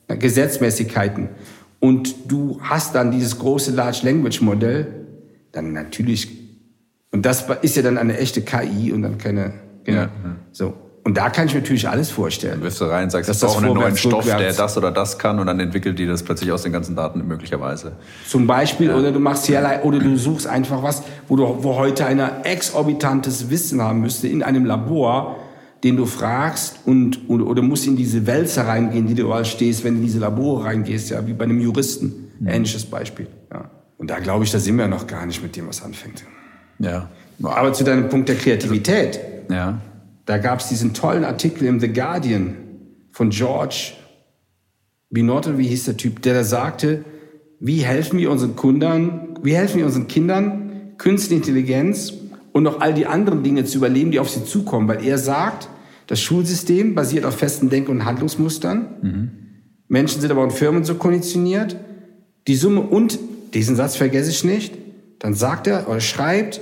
[0.09, 1.29] Gesetzmäßigkeiten.
[1.81, 4.98] Und du hast dann dieses große Large Language Modell,
[5.59, 6.29] dann natürlich,
[7.11, 10.03] und das ist ja dann eine echte KI und dann keine, genau.
[10.03, 10.11] Ja.
[10.53, 10.75] So.
[11.05, 12.61] Und da kann ich mir natürlich alles vorstellen.
[12.61, 15.19] wirfst du rein sagst, Dass ich brauche das einen neuen Stoff, der das oder das
[15.19, 17.93] kann und dann entwickelt die das plötzlich aus den ganzen Daten möglicherweise.
[18.27, 22.05] Zum Beispiel, oder du machst hier, oder du suchst einfach was, wo du, wo heute
[22.05, 25.37] einer exorbitantes Wissen haben müsste in einem Labor,
[25.83, 29.85] den du fragst und, und oder musst in diese Wälzer reingehen, die du überall stehst,
[29.85, 32.33] wenn du in diese Labore reingehst, ja, wie bei einem Juristen.
[32.45, 33.38] Ähnliches Beispiel, ja.
[33.99, 36.25] Und da glaube ich, da sind wir noch gar nicht mit dem, was anfängt.
[36.79, 37.11] Ja.
[37.43, 39.21] Aber zu deinem Punkt der Kreativität.
[39.51, 39.81] Ja.
[40.25, 42.57] Da gab es diesen tollen Artikel im The Guardian
[43.13, 43.93] von George
[45.11, 47.05] Binotto, wie hieß der Typ, der da sagte,
[47.61, 52.13] wie helfen wir unseren Kunden, wie helfen wir unseren Kindern, künstliche Intelligenz
[52.53, 54.87] und noch all die anderen Dinge zu überleben, die auf sie zukommen.
[54.89, 55.69] Weil er sagt,
[56.07, 58.87] das Schulsystem basiert auf festen Denk- und Handlungsmustern.
[59.03, 59.31] Mhm.
[59.89, 61.77] Menschen sind aber in Firmen so konditioniert.
[62.47, 63.19] Die Summe und,
[63.55, 64.75] diesen Satz vergesse ich nicht,
[65.19, 66.61] dann sagt er oder schreibt,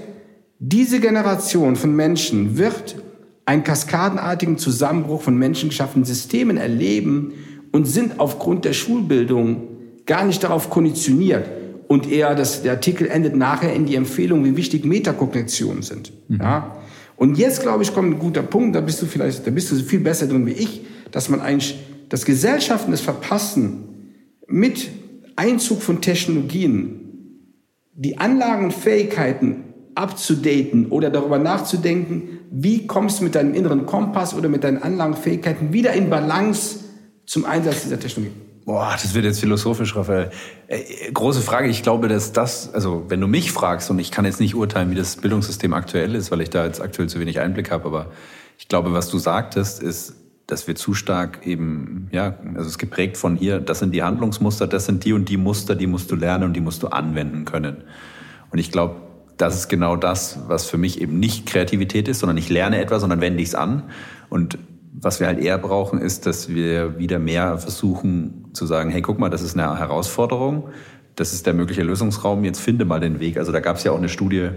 [0.59, 2.97] diese Generation von Menschen wird
[3.45, 7.33] einen kaskadenartigen Zusammenbruch von menschengeschaffenen Systemen erleben
[7.73, 9.69] und sind aufgrund der Schulbildung
[10.07, 11.49] gar nicht darauf konditioniert.
[11.89, 16.13] Und eher, das, der Artikel endet nachher in die Empfehlung, wie wichtig Metakognitionen sind.
[16.29, 16.41] Mhm.
[16.41, 16.77] Ja?
[17.17, 19.77] Und jetzt, glaube ich, kommt ein guter Punkt, da bist du vielleicht, da bist du
[19.77, 23.85] viel besser drin wie ich, dass man eigentlich das Gesellschaften das Verpassen
[24.49, 24.89] mit
[25.37, 27.03] Einzug von Technologien
[27.97, 34.35] die Anlagen und Fähigkeiten abzudaten oder darüber nachzudenken, wie kommst du mit deinem inneren Kompass
[34.35, 36.81] oder mit deinen Anlagenfähigkeiten wieder in Balance
[37.25, 38.35] zum Einsatz dieser Technologie.
[38.67, 40.31] Boah, das wird jetzt philosophisch, Raphael.
[40.67, 41.69] Äh, große Frage.
[41.69, 44.91] Ich glaube, dass das, also wenn du mich fragst, und ich kann jetzt nicht urteilen,
[44.91, 48.11] wie das Bildungssystem aktuell ist, weil ich da jetzt aktuell zu wenig Einblick habe, aber
[48.59, 50.15] ich glaube, was du sagtest, ist,
[50.47, 54.03] dass wir zu stark eben, ja, also es ist geprägt von hier, das sind die
[54.03, 56.89] Handlungsmuster, das sind die und die Muster, die musst du lernen und die musst du
[56.89, 57.85] anwenden können.
[58.51, 58.97] Und ich glaube,
[59.37, 63.01] das ist genau das, was für mich eben nicht Kreativität ist, sondern ich lerne etwas,
[63.01, 63.83] sondern wende ich es an.
[64.31, 64.59] Und
[64.93, 69.19] was wir halt eher brauchen, ist, dass wir wieder mehr versuchen zu sagen, hey, guck
[69.19, 70.69] mal, das ist eine Herausforderung,
[71.17, 73.37] das ist der mögliche Lösungsraum, jetzt finde mal den Weg.
[73.37, 74.51] Also da gab es ja auch eine Studie,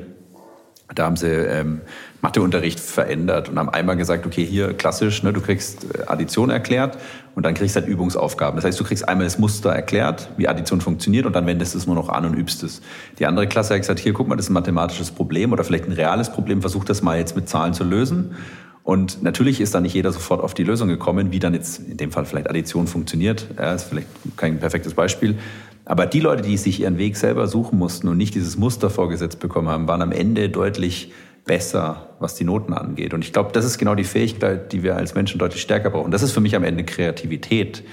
[0.93, 1.81] da haben sie ähm,
[2.21, 6.97] Matheunterricht verändert und haben einmal gesagt, okay, hier klassisch, ne, du kriegst äh, Addition erklärt
[7.35, 8.57] und dann kriegst du halt Übungsaufgaben.
[8.57, 11.77] Das heißt, du kriegst einmal das Muster erklärt, wie Addition funktioniert und dann wendest du
[11.77, 12.81] es nur noch an und übst es.
[13.19, 15.85] Die andere Klasse hat gesagt, hier, guck mal, das ist ein mathematisches Problem oder vielleicht
[15.85, 18.35] ein reales Problem, versuch das mal jetzt mit Zahlen zu lösen.
[18.83, 21.97] Und natürlich ist da nicht jeder sofort auf die Lösung gekommen, wie dann jetzt in
[21.97, 23.47] dem Fall vielleicht Addition funktioniert.
[23.57, 25.37] Ja, ist vielleicht kein perfektes Beispiel.
[25.85, 29.39] Aber die Leute, die sich ihren Weg selber suchen mussten und nicht dieses Muster vorgesetzt
[29.39, 31.11] bekommen haben, waren am Ende deutlich
[31.49, 33.15] besser, was die Noten angeht.
[33.15, 36.11] Und ich glaube, das ist genau die Fähigkeit, die wir als Menschen deutlich stärker brauchen.
[36.11, 37.83] Das ist für mich am Ende Kreativität.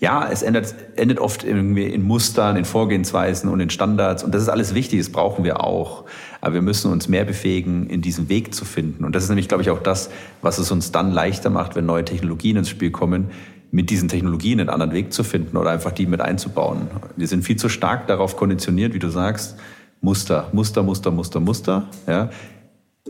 [0.00, 4.24] Ja, es endet, endet oft irgendwie in Mustern, in Vorgehensweisen und in Standards.
[4.24, 6.06] Und das ist alles wichtig, das brauchen wir auch.
[6.40, 9.04] Aber wir müssen uns mehr befähigen, in diesen Weg zu finden.
[9.04, 10.10] Und das ist nämlich, glaube ich, auch das,
[10.42, 13.30] was es uns dann leichter macht, wenn neue Technologien ins Spiel kommen,
[13.70, 16.88] mit diesen Technologien einen anderen Weg zu finden oder einfach die mit einzubauen.
[17.14, 19.56] Wir sind viel zu stark darauf konditioniert, wie du sagst,
[20.00, 21.88] Muster, Muster, Muster, Muster, Muster.
[22.08, 22.28] Ja.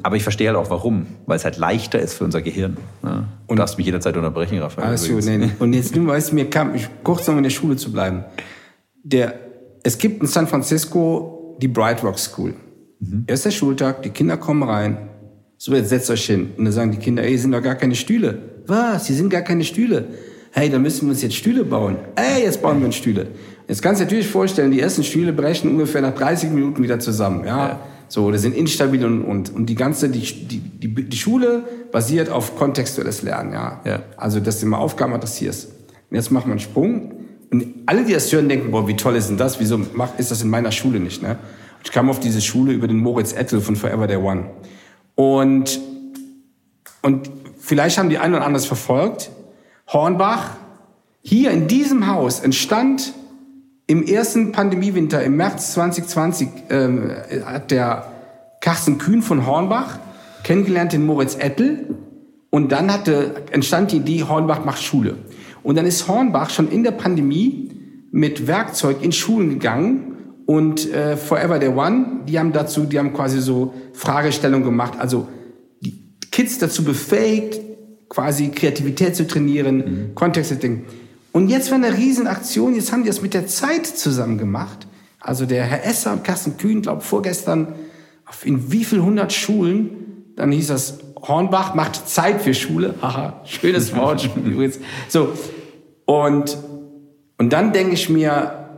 [0.02, 2.76] Aber ich verstehe halt auch warum, weil es halt leichter ist für unser Gehirn.
[3.02, 3.28] Ja.
[3.46, 4.88] Und du darfst mich jederzeit unterbrechen, Raphael.
[4.88, 5.50] Alles gut, nee, nee.
[5.58, 8.24] Und jetzt, du weißt, mir kam, ich, kurz noch in der Schule zu bleiben.
[9.02, 9.34] Der,
[9.82, 12.54] es gibt in San Francisco die Bright Rock School.
[12.98, 13.24] Mhm.
[13.26, 15.08] Erster Schultag, die Kinder kommen rein.
[15.58, 16.50] So, jetzt setzt euch hin.
[16.56, 18.38] Und dann sagen die Kinder, ey, hier sind doch gar keine Stühle.
[18.66, 19.06] Was?
[19.06, 20.08] Hier sind gar keine Stühle
[20.54, 21.96] hey, da müssen wir uns jetzt Stühle bauen.
[22.14, 23.26] Ey, jetzt bauen wir uns Stühle.
[23.66, 27.00] Jetzt kannst du dir natürlich vorstellen, die ersten Stühle brechen ungefähr nach 30 Minuten wieder
[27.00, 27.44] zusammen.
[27.44, 27.80] Ja, ja.
[28.08, 32.30] So, das sind instabil und, und, und die ganze, die, die, die, die Schule basiert
[32.30, 33.52] auf kontextuelles Lernen.
[33.52, 34.02] Ja, ja.
[34.16, 35.68] also dass du immer Aufgaben adressierst.
[36.10, 37.12] Und jetzt machen wir einen Sprung.
[37.50, 39.60] Und alle, die das hören, denken, boah, wie toll ist denn das?
[39.60, 41.22] Wieso macht, ist das in meiner Schule nicht?
[41.22, 41.38] Ne?
[41.84, 44.50] Ich kam auf diese Schule über den Moritz Ettel von Forever the One.
[45.14, 45.80] Und,
[47.02, 49.30] und vielleicht haben die einen oder anderen verfolgt.
[49.88, 50.56] Hornbach,
[51.22, 53.12] hier in diesem Haus entstand
[53.86, 57.10] im ersten Pandemiewinter im März 2020 ähm,
[57.44, 58.12] hat der
[58.60, 59.98] Carsten Kühn von Hornbach
[60.42, 61.94] kennengelernt den Moritz Ettel
[62.50, 65.16] und dann hatte, entstand die Idee, Hornbach macht Schule.
[65.62, 67.72] Und dann ist Hornbach schon in der Pandemie
[68.10, 70.14] mit Werkzeug in Schulen gegangen
[70.46, 75.28] und äh, Forever the One, die haben dazu, die haben quasi so Fragestellungen gemacht, also
[75.80, 77.60] die Kids dazu befähigt,
[78.08, 80.14] quasi Kreativität zu trainieren, mhm.
[80.14, 80.84] Kontexte zu denken.
[81.34, 84.86] Und jetzt war eine Riesenaktion, jetzt haben die das mit der Zeit zusammen gemacht.
[85.18, 87.74] Also der Herr Esser und Carsten Kühn, glaube vorgestern,
[88.44, 92.94] in wie viel hundert Schulen, dann hieß das, Hornbach macht Zeit für Schule.
[93.02, 94.78] Haha, schönes Wort übrigens.
[95.08, 95.32] So,
[96.04, 96.56] und,
[97.38, 98.68] und dann denke ich mir,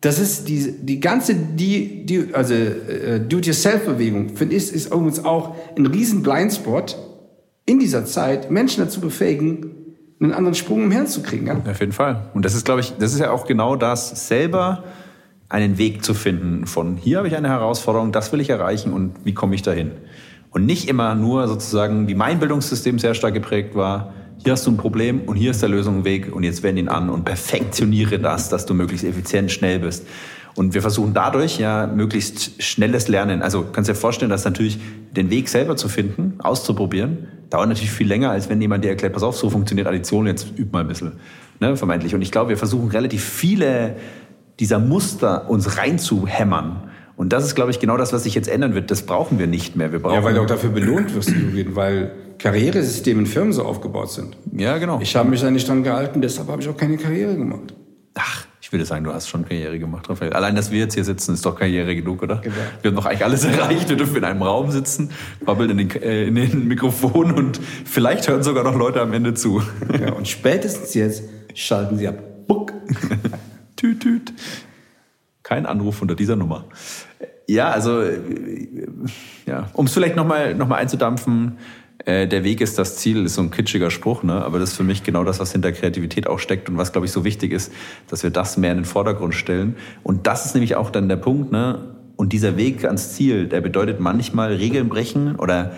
[0.00, 5.54] das ist die, die ganze die, die, also, äh, Do-it-yourself-Bewegung, finde ich, ist übrigens auch
[5.76, 6.96] ein riesen Blindspot
[7.66, 9.85] in dieser Zeit Menschen dazu befähigen,
[10.20, 11.46] einen anderen Sprung im Hirn zu kriegen.
[11.46, 11.56] Ja?
[11.68, 12.30] Auf jeden Fall.
[12.34, 14.84] Und das ist, glaube ich, das ist ja auch genau das, selber
[15.48, 19.14] einen Weg zu finden von hier habe ich eine Herausforderung, das will ich erreichen und
[19.24, 19.92] wie komme ich dahin.
[20.50, 24.70] Und nicht immer nur sozusagen, wie mein Bildungssystem sehr stark geprägt war, hier hast du
[24.70, 28.48] ein Problem und hier ist der Lösungsweg und jetzt wende ihn an und perfektioniere das,
[28.48, 30.06] dass du möglichst effizient, schnell bist.
[30.56, 33.42] Und wir versuchen dadurch ja möglichst schnelles Lernen.
[33.42, 34.78] Also kannst dir vorstellen, dass natürlich
[35.14, 39.12] den Weg selber zu finden, auszuprobieren, dauert natürlich viel länger, als wenn jemand dir erklärt,
[39.12, 41.12] pass auf, so funktioniert Addition, jetzt üb mal ein bisschen.
[41.60, 42.14] Ne, vermeintlich.
[42.14, 43.96] Und ich glaube, wir versuchen relativ viele
[44.58, 48.74] dieser Muster uns reinzuhämmern Und das ist, glaube ich, genau das, was sich jetzt ändern
[48.74, 48.90] wird.
[48.90, 49.92] Das brauchen wir nicht mehr.
[49.92, 53.62] Wir brauchen Ja, weil du auch dafür belohnt wirst, Julian, weil Karrieresysteme in Firmen so
[53.62, 54.36] aufgebaut sind.
[54.52, 55.00] ja, genau.
[55.00, 57.74] Ich habe mich da nicht dran gehalten, deshalb habe ich auch keine Karriere gemacht.
[58.14, 60.32] Ach, ich würde sagen, du hast schon Karriere gemacht, Raphael.
[60.32, 62.38] Allein, dass wir jetzt hier sitzen, ist doch Karriere genug, oder?
[62.38, 62.56] Genau.
[62.82, 63.88] Wir haben doch eigentlich alles erreicht.
[63.88, 65.12] Wir dürfen in einem Raum sitzen,
[65.44, 69.34] babbeln in den, äh, in den Mikrofon und vielleicht hören sogar noch Leute am Ende
[69.34, 69.62] zu.
[70.00, 71.22] Ja, und spätestens jetzt
[71.54, 72.16] schalten sie ab.
[72.48, 72.72] Buck.
[73.76, 74.32] tüt, tüt.
[75.44, 76.64] Kein Anruf unter dieser Nummer.
[77.46, 78.18] Ja, also, äh,
[79.46, 81.58] ja, um es vielleicht nochmal noch mal einzudampfen,
[82.06, 84.44] äh, der Weg ist das Ziel, ist so ein kitschiger Spruch, ne?
[84.44, 87.06] aber das ist für mich genau das, was hinter Kreativität auch steckt und was, glaube
[87.06, 87.72] ich, so wichtig ist,
[88.08, 89.76] dass wir das mehr in den Vordergrund stellen.
[90.04, 91.96] Und das ist nämlich auch dann der Punkt, ne?
[92.14, 95.72] Und dieser Weg ans Ziel, der bedeutet manchmal Regeln brechen oder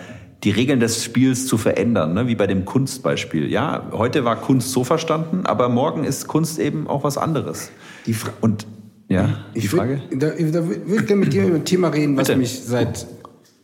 [0.45, 2.29] die Regeln des Spiels zu verändern, ne?
[2.29, 3.51] wie bei dem Kunstbeispiel.
[3.51, 7.73] Ja, heute war Kunst so verstanden, aber morgen ist Kunst eben auch was anderes.
[8.07, 8.69] Die Fra Und
[9.09, 10.01] ja, die ich Frage?
[10.11, 12.39] Würd, da, da würde ich gerne mit dir über ein Thema reden, was Bitte.
[12.39, 13.09] mich seit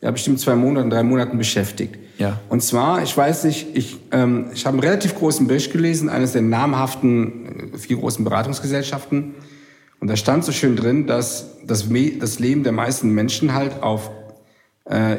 [0.01, 1.99] ja, bestimmt zwei Monaten, drei Monaten beschäftigt.
[2.19, 2.41] Ja.
[2.49, 6.33] Und zwar, ich weiß nicht, ich, ähm, ich habe einen relativ großen Bericht gelesen, eines
[6.33, 9.35] der namhaften, äh, vier großen Beratungsgesellschaften.
[10.01, 11.87] Und da stand so schön drin, dass das,
[12.21, 14.11] das Leben der meisten Menschen halt auf,
[14.85, 15.17] äh,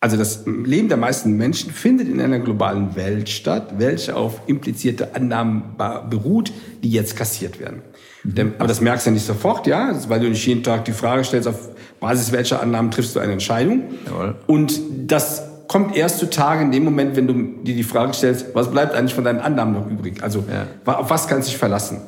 [0.00, 5.14] also das Leben der meisten Menschen findet in einer globalen Welt statt, welche auf implizierte
[5.14, 5.76] Annahmen
[6.08, 7.82] beruht, die jetzt kassiert werden.
[8.24, 10.92] Denn- Aber das merkst du ja nicht sofort, ja, weil du nicht jeden Tag die
[10.92, 11.69] Frage stellst, auf
[12.00, 13.82] Basis welcher Annahmen triffst du eine Entscheidung.
[14.06, 14.34] Jawohl.
[14.46, 17.32] Und das kommt erst zutage in dem Moment, wenn du
[17.62, 20.22] dir die Frage stellst, was bleibt eigentlich von deinen Annahmen noch übrig?
[20.22, 20.66] Also Ja.
[20.94, 22.00] auf was kannst du dich verlassen?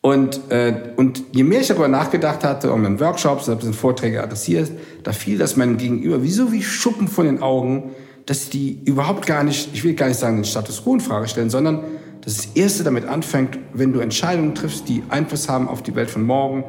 [0.00, 4.22] Und, äh, und je mehr ich darüber nachgedacht hatte, auch in Workshops, habe in Vorträge
[4.22, 4.70] adressiert,
[5.02, 7.90] da fiel das meinem Gegenüber wie so wie Schuppen von den Augen,
[8.26, 11.28] dass die überhaupt gar nicht, ich will gar nicht sagen, den Status quo in Frage
[11.28, 11.80] stellen, sondern
[12.24, 16.10] dass das Erste damit anfängt, wenn du Entscheidungen triffst, die Einfluss haben auf die Welt
[16.10, 16.64] von morgen,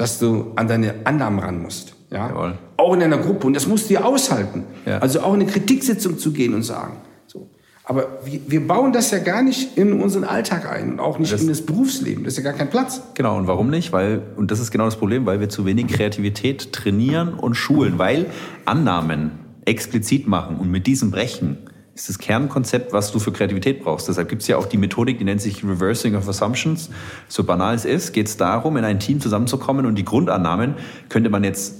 [0.00, 1.94] dass du an deine Annahmen ran musst.
[2.10, 2.28] Ja?
[2.28, 2.58] Jawohl.
[2.78, 3.46] Auch in einer Gruppe.
[3.46, 4.64] Und das musst du dir aushalten.
[4.86, 4.98] Ja.
[4.98, 6.94] Also auch in eine Kritiksitzung zu gehen und sagen.
[7.26, 7.50] So.
[7.84, 11.32] Aber wir, wir bauen das ja gar nicht in unseren Alltag ein und auch nicht
[11.32, 12.24] Das- in das Berufsleben.
[12.24, 13.02] Das ist ja gar kein Platz.
[13.14, 13.92] Genau, und warum nicht?
[13.92, 17.98] Weil, und das ist genau das Problem, weil wir zu wenig Kreativität trainieren und schulen,
[17.98, 18.26] weil
[18.64, 19.32] Annahmen
[19.66, 21.58] explizit machen und mit diesem brechen
[22.00, 24.08] ist das Kernkonzept, was du für Kreativität brauchst.
[24.08, 26.88] Deshalb gibt es ja auch die Methodik, die nennt sich Reversing of Assumptions.
[27.28, 30.76] So banal es ist, geht es darum, in ein Team zusammenzukommen und die Grundannahmen
[31.10, 31.74] könnte man jetzt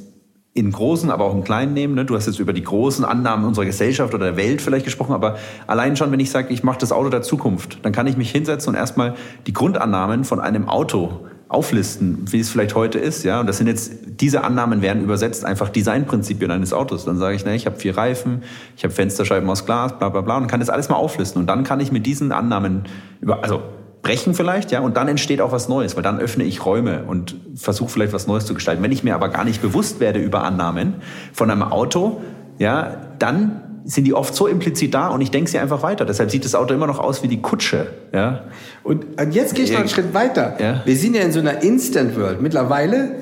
[0.52, 1.94] in großen, aber auch im kleinen nehmen.
[1.94, 2.04] Ne?
[2.04, 5.38] Du hast jetzt über die großen Annahmen unserer Gesellschaft oder der Welt vielleicht gesprochen, aber
[5.66, 8.30] allein schon, wenn ich sage, ich mache das Auto der Zukunft, dann kann ich mich
[8.30, 9.14] hinsetzen und erstmal
[9.46, 13.40] die Grundannahmen von einem Auto auflisten, wie es vielleicht heute ist, ja.
[13.40, 17.04] Und das sind jetzt diese Annahmen werden übersetzt einfach Designprinzipien eines Autos.
[17.04, 18.44] Dann sage ich, ne, ich habe vier Reifen,
[18.76, 21.40] ich habe Fensterscheiben aus Glas, bla bla bla, und kann das alles mal auflisten.
[21.40, 22.84] Und dann kann ich mit diesen Annahmen
[23.20, 23.62] über, also
[24.00, 27.34] brechen vielleicht, ja, und dann entsteht auch was Neues, weil dann öffne ich Räume und
[27.56, 28.80] versuche vielleicht was Neues zu gestalten.
[28.84, 30.94] Wenn ich mir aber gar nicht bewusst werde über Annahmen
[31.32, 32.20] von einem Auto,
[32.58, 36.04] ja, dann sind die oft so implizit da und ich denke sie einfach weiter.
[36.04, 38.44] Deshalb sieht das Auto immer noch aus wie die Kutsche, ja.
[38.82, 40.56] Und, und jetzt gehe ich noch einen Schritt weiter.
[40.60, 40.82] Ja.
[40.84, 42.40] Wir sind ja in so einer Instant World.
[42.40, 43.14] Mittlerweile,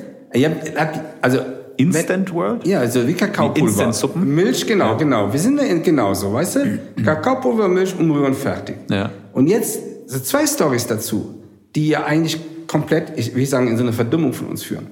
[1.21, 1.40] also
[1.79, 2.66] Instant World?
[2.66, 3.61] Ja, also wie Kakaopulver.
[3.61, 4.35] Wie Instant-Suppen?
[4.35, 5.33] Milch, genau, genau.
[5.33, 6.79] Wir sind da in, genauso, weißt du?
[7.05, 8.77] Kakaopulver, Milch, umrühren, fertig.
[8.90, 9.11] Ja.
[9.33, 11.37] Und jetzt so zwei Stories dazu,
[11.77, 14.88] die ja eigentlich komplett, ich will sagen, in so eine Verdummung von uns führen.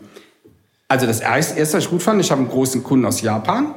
[0.89, 3.75] Also das erste was ich gut fand, ich habe einen großen Kunden aus Japan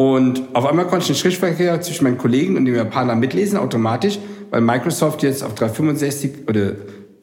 [0.00, 4.20] und auf einmal konnte ich den Schriftverkehr zwischen meinen Kollegen und dem Japaner mitlesen, automatisch,
[4.48, 6.74] weil Microsoft jetzt auf 365 oder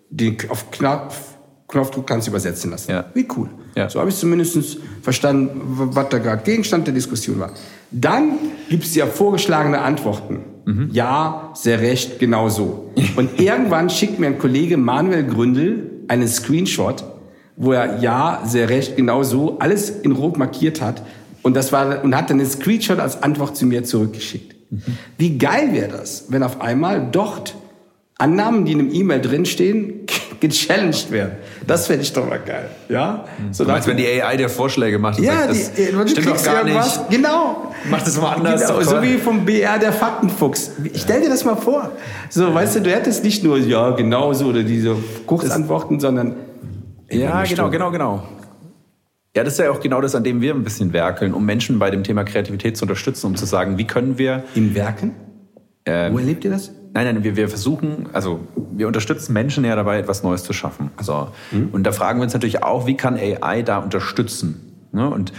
[0.10, 1.22] den, auf Knopf,
[1.70, 2.92] Knopfdruck kannst du übersetzen lassen.
[2.92, 3.06] Ja.
[3.14, 3.50] Wie cool.
[3.78, 3.90] Ja.
[3.90, 5.62] So habe ich zumindest verstanden,
[5.94, 7.52] was da gerade Gegenstand der Diskussion war.
[7.92, 8.34] Dann
[8.70, 10.40] gibt es ja vorgeschlagene Antworten.
[10.92, 12.92] Ja, sehr recht, genau so.
[13.16, 17.06] Und irgendwann schickt mir ein Kollege Manuel Gründel einen Screenshot,
[17.56, 21.04] wo er ja, sehr recht, genau so alles in Rot markiert hat.
[21.46, 24.56] Und das war, und hat dann den Screenshot als Antwort zu mir zurückgeschickt.
[25.20, 27.54] Wie geil wäre das, wenn auf einmal dort
[28.18, 30.08] Annahmen, die in einem E-Mail drinstehen,
[30.40, 31.34] gechallenged werden.
[31.68, 32.72] Das fände ich doch mal geil.
[32.90, 33.26] Ja?
[33.52, 36.08] So Du meinst, nach- wenn die AI dir Vorschläge macht ja, sagt, das die, du
[36.08, 37.10] stimmt doch gar nicht.
[37.12, 37.72] Genau.
[37.92, 38.66] Mach das mal anders.
[38.66, 40.72] Genau, so wie vom BR der Faktenfuchs.
[40.94, 41.92] Ich stell dir das mal vor.
[42.32, 44.96] So, weißt du, du hättest nicht nur ja genau so oder diese
[45.28, 46.34] Kurzantworten, sondern
[47.12, 47.70] Ja, genau, Stunde.
[47.72, 48.24] genau, genau.
[49.36, 51.78] Ja, das ist ja auch genau das, an dem wir ein bisschen werkeln, um Menschen
[51.78, 55.12] bei dem Thema Kreativität zu unterstützen, um zu sagen, wie können wir Im Werken?
[55.86, 56.72] Ähm, Wo erlebt ihr das?
[56.94, 58.40] Nein, nein, wir, wir versuchen, also
[58.72, 60.92] wir unterstützen Menschen ja dabei, etwas Neues zu schaffen.
[61.02, 61.28] So.
[61.74, 64.88] Und da fragen wir uns natürlich auch, wie kann AI da unterstützen?
[64.94, 65.10] Ne?
[65.10, 65.34] Und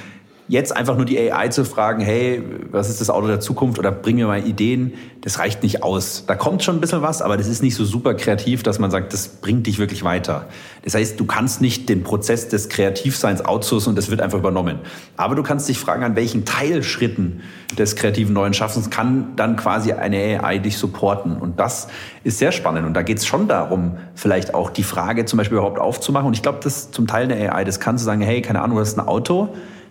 [0.48, 3.90] jetzt einfach nur die AI zu fragen, hey, was ist das Auto der Zukunft oder
[3.90, 6.24] bring mir mal Ideen, das reicht nicht aus.
[6.26, 8.92] Da kommt schon ein bisschen was, aber das ist nicht so super kreativ, dass man
[8.92, 10.46] sagt, das bringt dich wirklich weiter.
[10.84, 14.78] Das heißt, du kannst nicht den Prozess des Kreativseins outsourcen und das wird einfach übernommen.
[15.16, 17.40] Aber du kannst dich fragen, an welchen Teilschritten
[17.76, 21.38] des kreativen neuen Schaffens kann dann quasi eine AI dich supporten.
[21.38, 21.88] Und das
[22.22, 22.86] ist sehr spannend.
[22.86, 26.28] Und da geht es schon darum, vielleicht auch die Frage zum Beispiel überhaupt aufzumachen.
[26.28, 28.76] Und ich glaube, das zum Teil eine AI, das kann zu sagen, hey, keine Ahnung,
[28.76, 29.48] du hast ein Auto,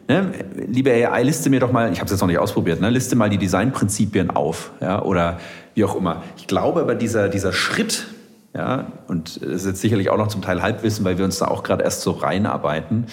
[0.08, 0.32] Ne,
[0.68, 3.16] liebe AI, liste mir doch mal, ich habe es jetzt noch nicht ausprobiert, ne, liste
[3.16, 5.39] mal die Designprinzipien auf, ja, oder
[5.74, 6.22] wie auch immer.
[6.38, 8.06] Ich glaube aber dieser, dieser Schritt,
[8.53, 11.47] ja, und das ist jetzt sicherlich auch noch zum Teil Halbwissen, weil wir uns da
[11.47, 13.08] auch gerade erst so reinarbeiten,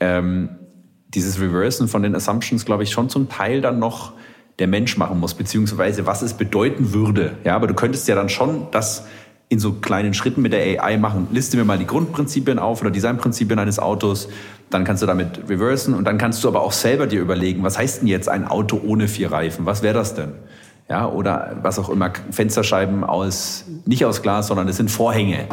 [0.00, 0.50] ähm,
[1.08, 4.12] dieses Reversen von den Assumptions, glaube ich, schon zum Teil dann noch
[4.58, 7.32] der Mensch machen muss, beziehungsweise was es bedeuten würde.
[7.44, 9.06] Ja, aber du könntest ja dann schon das
[9.48, 11.28] in so kleinen Schritten mit der AI machen.
[11.32, 14.28] Liste mir mal die Grundprinzipien auf oder Designprinzipien eines Autos.
[14.68, 17.78] Dann kannst du damit reversen und dann kannst du aber auch selber dir überlegen, was
[17.78, 19.64] heißt denn jetzt ein Auto ohne vier Reifen?
[19.64, 20.32] Was wäre das denn?
[20.90, 25.46] Ja, oder was auch immer, Fensterscheiben aus, nicht aus Glas, sondern es sind Vorhänge.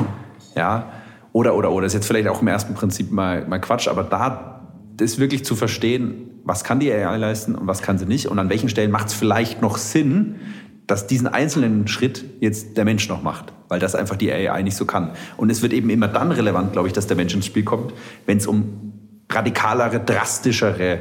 [0.56, 0.92] Ja,
[1.32, 4.04] oder, oder, oder, das ist jetzt vielleicht auch im ersten Prinzip mal, mal Quatsch, aber
[4.04, 4.62] da
[4.96, 8.40] das wirklich zu verstehen, was kann die AI leisten und was kann sie nicht und
[8.40, 10.36] an welchen Stellen macht es vielleicht noch Sinn,
[10.88, 14.78] dass diesen einzelnen Schritt jetzt der Mensch noch macht, weil das einfach die AI nicht
[14.78, 15.12] so kann.
[15.38, 17.94] Und es wird eben immer dann relevant, glaube ich, dass der Mensch ins Spiel kommt,
[18.26, 18.94] wenn es um
[19.30, 21.00] radikalere, drastischere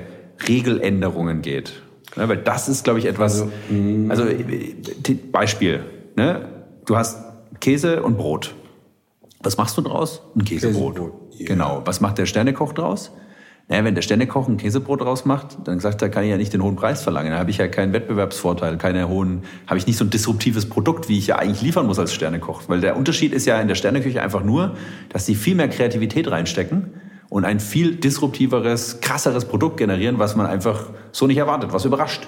[0.49, 1.83] Regeländerungen geht.
[2.17, 4.11] Ja, weil das ist, glaube ich, etwas, also, mm.
[4.11, 4.25] also
[5.33, 5.85] Beispiel,
[6.17, 6.49] ne?
[6.87, 7.19] du hast
[7.61, 8.55] Käse und Brot.
[9.43, 10.23] Was machst du draus?
[10.35, 10.95] Ein Käsebrot.
[10.95, 11.49] Käsebrot yeah.
[11.49, 11.83] Genau.
[11.85, 13.11] Was macht der Sternekoch draus?
[13.67, 16.53] Naja, wenn der Sternekoch ein Käsebrot draus macht, dann sagt er, kann ich ja nicht
[16.53, 17.31] den hohen Preis verlangen.
[17.31, 21.09] Da habe ich ja keinen Wettbewerbsvorteil, keine hohen, habe ich nicht so ein disruptives Produkt,
[21.09, 22.63] wie ich ja eigentlich liefern muss als Sternekoch.
[22.67, 24.77] Weil der Unterschied ist ja in der Sterneküche einfach nur,
[25.09, 27.01] dass sie viel mehr Kreativität reinstecken
[27.31, 32.27] und ein viel disruptiveres, krasseres Produkt generieren, was man einfach so nicht erwartet, was überrascht.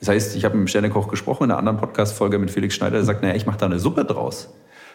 [0.00, 2.96] Das heißt, ich habe mit dem Sternekoch gesprochen in einer anderen Podcast-Folge mit Felix Schneider,
[2.96, 4.50] der sagt, naja, ich mache da eine Suppe draus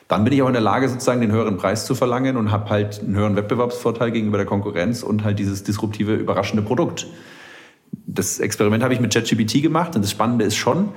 [0.09, 2.69] dann bin ich auch in der Lage, sozusagen den höheren Preis zu verlangen und habe
[2.71, 7.05] halt einen höheren Wettbewerbsvorteil gegenüber der Konkurrenz und halt dieses disruptive, überraschende Produkt.
[8.07, 10.89] Das Experiment habe ich mit ChatGPT gemacht und das Spannende ist schon,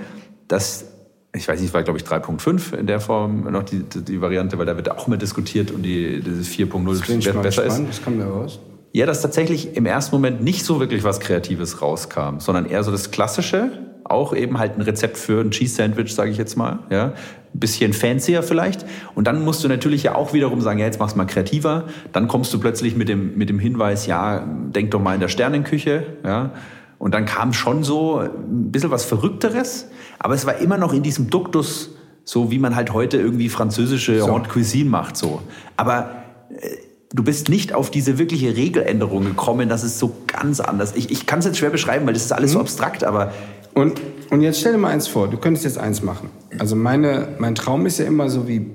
[0.48, 0.86] dass
[1.34, 4.66] ich weiß nicht, war glaube ich 3.5 in der Form noch die, die, Variante, weil
[4.66, 7.88] da wird auch mehr diskutiert und die dieses 4.0 besser ist.
[7.88, 8.60] Was kam da raus?
[8.92, 12.90] Ja, dass tatsächlich im ersten Moment nicht so wirklich was Kreatives rauskam, sondern eher so
[12.90, 16.80] das Klassische, auch eben halt ein Rezept für ein Cheese Sandwich, sage ich jetzt mal,
[16.90, 17.06] ja,
[17.54, 18.84] ein bisschen fancier vielleicht.
[19.14, 21.84] Und dann musst du natürlich ja auch wiederum sagen, ja, jetzt mach's mal kreativer.
[22.12, 25.28] Dann kommst du plötzlich mit dem mit dem Hinweis, ja, denk doch mal in der
[25.28, 26.50] Sternenküche, ja.
[26.98, 29.88] Und dann kam schon so ein bisschen was Verrückteres,
[30.20, 31.90] aber es war immer noch in diesem Duktus,
[32.24, 34.28] so wie man halt heute irgendwie französische so.
[34.28, 35.42] Haute Cuisine macht, so.
[35.76, 36.12] Aber
[36.50, 36.76] äh,
[37.12, 40.94] du bist nicht auf diese wirkliche Regeländerung gekommen, das ist so ganz anders.
[40.94, 42.54] Ich, ich kann es jetzt schwer beschreiben, weil das ist alles mhm.
[42.54, 43.32] so abstrakt, aber
[43.74, 44.00] und,
[44.30, 46.30] und jetzt stell dir mal eins vor, du könntest jetzt eins machen.
[46.58, 48.66] Also meine, mein Traum ist ja immer so wie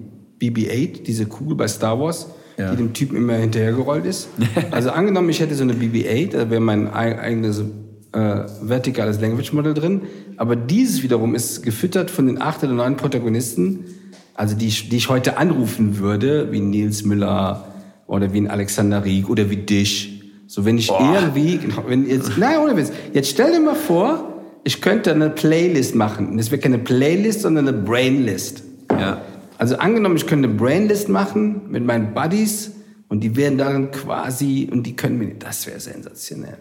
[0.41, 2.27] BB-8, diese Kugel bei Star Wars,
[2.57, 2.71] ja.
[2.71, 4.29] die dem Typen immer hinterhergerollt ist.
[4.71, 7.63] also angenommen, ich hätte so eine BB-8, da wäre mein eigenes
[8.11, 10.01] äh, vertikales Language-Modell drin.
[10.37, 13.85] Aber dieses wiederum ist gefüttert von den acht oder neun Protagonisten,
[14.33, 17.65] also die, die ich heute anrufen würde, wie Nils Müller
[18.05, 20.21] oder wie ein Alexander Rieck oder wie dich.
[20.47, 21.15] So, wenn ich Boah.
[21.15, 22.91] irgendwie, genau, wenn jetzt, nein, ohne Witz.
[23.13, 24.36] Jetzt stell dir mal vor,
[24.67, 26.35] ich könnte eine Playlist machen.
[26.35, 28.63] Das wäre keine Playlist, sondern eine Brainlist.
[28.91, 29.21] Ja.
[29.57, 32.73] Also angenommen, ich könnte eine Brainlist machen mit meinen Buddies
[33.07, 36.57] und die wären dann quasi, und die können mir, das wäre sensationell.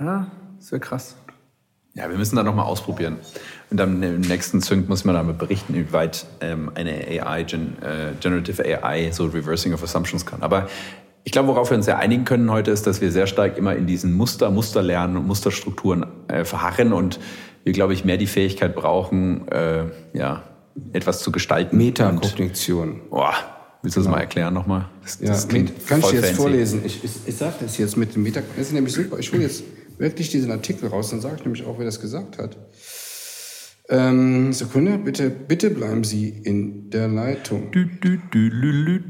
[0.00, 0.26] Ja,
[0.58, 1.14] das wäre krass.
[1.94, 3.16] Ja, wir müssen da nochmal ausprobieren.
[3.70, 6.90] Und dann im nächsten Sync muss man damit berichten, inwieweit ähm, eine
[7.24, 10.42] AI, Gen, äh, Generative AI, so Reversing of Assumptions kann.
[10.42, 10.68] Aber
[11.24, 13.76] ich glaube, worauf wir uns ja einigen können heute, ist, dass wir sehr stark immer
[13.76, 17.20] in diesen Muster, Musterlernen und Musterstrukturen äh, verharren und
[17.64, 20.44] wir, glaube ich, mehr die Fähigkeit brauchen, äh, ja,
[20.92, 21.76] etwas zu gestalten.
[21.76, 23.02] Metakognition.
[23.10, 23.34] Boah,
[23.82, 24.16] willst du das genau.
[24.16, 24.88] mal erklären nochmal?
[25.02, 26.34] Das, ja, das klingt kann ich jetzt fancy.
[26.34, 26.82] vorlesen?
[26.84, 28.40] Ich, ich, ich sage das jetzt mit dem Meta.
[28.56, 29.18] Das ist nämlich super.
[29.18, 29.62] Ich hole jetzt
[29.98, 32.56] wirklich diesen Artikel raus, dann sage ich nämlich auch, wer das gesagt hat.
[33.90, 37.72] Ähm, Sekunde, bitte, bitte bleiben Sie in der Leitung.
[37.72, 39.00] Du, du, du,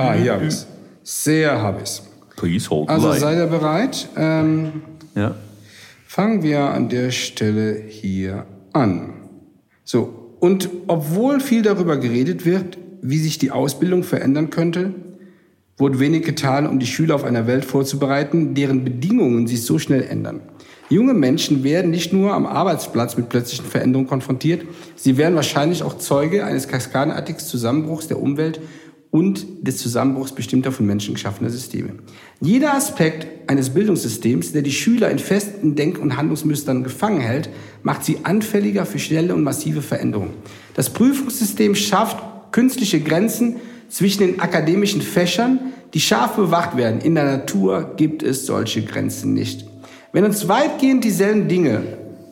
[0.00, 0.66] Ah, hier habe ich es.
[1.02, 2.02] Sehr habe ich es.
[2.36, 4.08] Please hold Also seid ihr bereit?
[4.16, 4.82] Ähm,
[5.14, 5.34] ja.
[6.06, 9.14] Fangen wir an der Stelle hier an.
[9.84, 14.94] So, und obwohl viel darüber geredet wird, wie sich die Ausbildung verändern könnte,
[15.76, 20.02] wurde wenig getan, um die Schüler auf einer Welt vorzubereiten, deren Bedingungen sich so schnell
[20.02, 20.40] ändern.
[20.92, 25.96] Junge Menschen werden nicht nur am Arbeitsplatz mit plötzlichen Veränderungen konfrontiert, sie werden wahrscheinlich auch
[25.96, 28.60] Zeuge eines kaskadenartigen Zusammenbruchs der Umwelt
[29.10, 31.94] und des Zusammenbruchs bestimmter von Menschen geschaffener Systeme.
[32.42, 37.48] Jeder Aspekt eines Bildungssystems, der die Schüler in festen Denk- und Handlungsmustern gefangen hält,
[37.82, 40.34] macht sie anfälliger für schnelle und massive Veränderungen.
[40.74, 42.22] Das Prüfungssystem schafft
[42.52, 43.56] künstliche Grenzen
[43.88, 45.58] zwischen den akademischen Fächern,
[45.94, 47.00] die scharf bewacht werden.
[47.00, 49.71] In der Natur gibt es solche Grenzen nicht.
[50.12, 51.82] Wenn uns weitgehend dieselben Dinge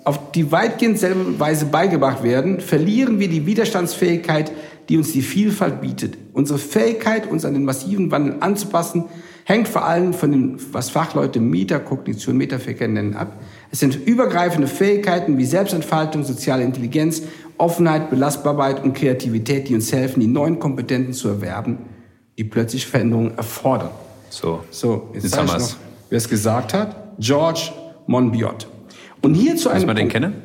[0.05, 4.53] auf die weitgehend selbe Weise beigebracht werden, verlieren wir die Widerstandsfähigkeit,
[4.89, 6.19] die uns die Vielfalt bietet.
[6.35, 9.05] Unsere Fähigkeit, uns an den massiven Wandel anzupassen,
[9.45, 13.41] hängt vor allem von dem, was Fachleute Metakognition, Metafähigkeit nennen, ab.
[13.71, 17.23] Es sind übergreifende Fähigkeiten wie Selbstentfaltung, soziale Intelligenz,
[17.57, 21.79] Offenheit, Belastbarkeit und Kreativität, die uns helfen, die neuen Kompetenzen zu erwerben,
[22.37, 23.91] die plötzlich Veränderungen erfordern.
[24.29, 25.73] So, So, jetzt, Jetzt haben wir's.
[25.73, 25.77] noch,
[26.11, 27.10] wer es gesagt hat.
[27.21, 27.71] George
[28.07, 28.67] Monbiot.
[29.23, 30.43] Und hier zu einem Muss man den Punkt- kennen?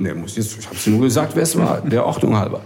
[0.00, 2.60] Nee, muss jetzt, ich habe dir nur gesagt, wer es war, der Ordnung halber.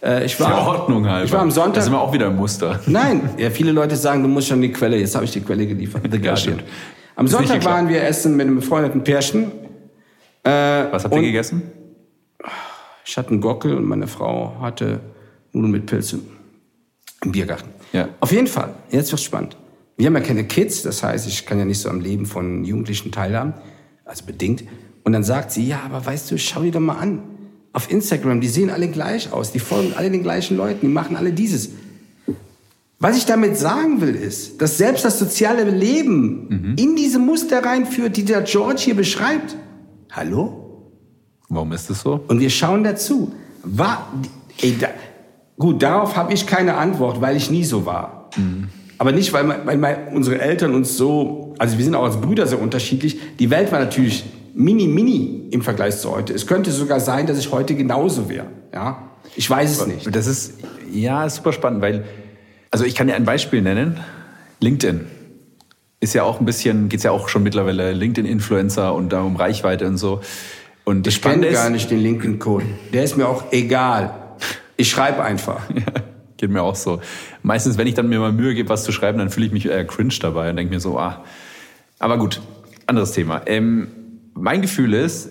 [0.00, 1.24] Äh, ich war, Der Ordnung halber.
[1.24, 1.82] Ich war am Da Sonntag.
[1.82, 2.78] sind wir auch wieder im Muster.
[2.86, 4.96] Nein, ja, viele Leute sagen, du musst schon die Quelle.
[4.96, 6.02] Jetzt habe ich die Quelle geliefert.
[6.10, 6.36] The Guardian.
[6.36, 6.64] stimmt.
[7.16, 9.50] Am Sonntag waren wir essen mit einem befreundeten Pärchen.
[10.44, 11.62] Was habt ihr gegessen?
[13.04, 15.00] Ich hatte einen Gockel und meine Frau hatte
[15.52, 16.28] Nudeln mit Pilzen
[17.24, 17.70] im Biergarten.
[17.92, 18.08] Ja.
[18.20, 19.56] Auf jeden Fall, jetzt wird's spannend.
[19.96, 22.64] Wir haben ja keine Kids, das heißt, ich kann ja nicht so am Leben von
[22.64, 23.54] Jugendlichen teilhaben,
[24.04, 24.64] also bedingt.
[25.04, 27.22] Und dann sagt sie, ja, aber weißt du, schau dir doch mal an.
[27.72, 31.16] Auf Instagram, die sehen alle gleich aus, die folgen alle den gleichen Leuten, die machen
[31.16, 31.70] alle dieses.
[32.98, 38.16] Was ich damit sagen will, ist, dass selbst das soziale Leben in diese Muster reinführt,
[38.16, 39.56] die der George hier beschreibt.
[40.10, 40.90] Hallo?
[41.48, 42.24] Warum ist das so?
[42.28, 43.32] Und wir schauen dazu.
[43.62, 44.12] War,
[44.60, 44.88] ey, da,
[45.58, 48.30] gut, darauf habe ich keine Antwort, weil ich nie so war.
[48.98, 52.46] Aber nicht, weil, weil mein, unsere Eltern uns so, also wir sind auch als Brüder
[52.46, 53.18] sehr unterschiedlich.
[53.38, 54.24] Die Welt war natürlich
[54.54, 56.32] mini, mini im Vergleich zu heute.
[56.32, 58.46] Es könnte sogar sein, dass ich heute genauso wäre.
[58.72, 59.10] Ja?
[59.34, 60.14] Ich weiß es nicht.
[60.14, 60.54] Das ist,
[60.90, 62.04] ja, super spannend, weil,
[62.70, 64.00] also ich kann dir ein Beispiel nennen.
[64.60, 65.06] LinkedIn
[66.00, 69.86] ist ja auch ein bisschen, geht's ja auch schon mittlerweile LinkedIn-Influencer und da um Reichweite
[69.86, 70.20] und so.
[70.84, 72.64] Und Ich kenne gar nicht den linken Code.
[72.92, 74.14] Der ist mir auch egal.
[74.76, 75.60] Ich schreibe einfach.
[76.36, 77.00] geht mir auch so.
[77.42, 79.66] Meistens, wenn ich dann mir mal Mühe gebe, was zu schreiben, dann fühle ich mich
[79.66, 81.24] eher cringe dabei und denke mir so, ah.
[81.98, 82.40] Aber gut,
[82.86, 83.42] anderes Thema.
[83.46, 83.88] Ähm,
[84.34, 85.30] mein Gefühl ist,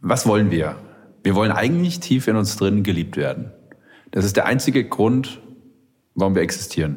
[0.00, 0.76] was wollen wir?
[1.24, 3.52] Wir wollen eigentlich tief in uns drin geliebt werden.
[4.12, 5.40] Das ist der einzige Grund,
[6.14, 6.96] warum wir existieren.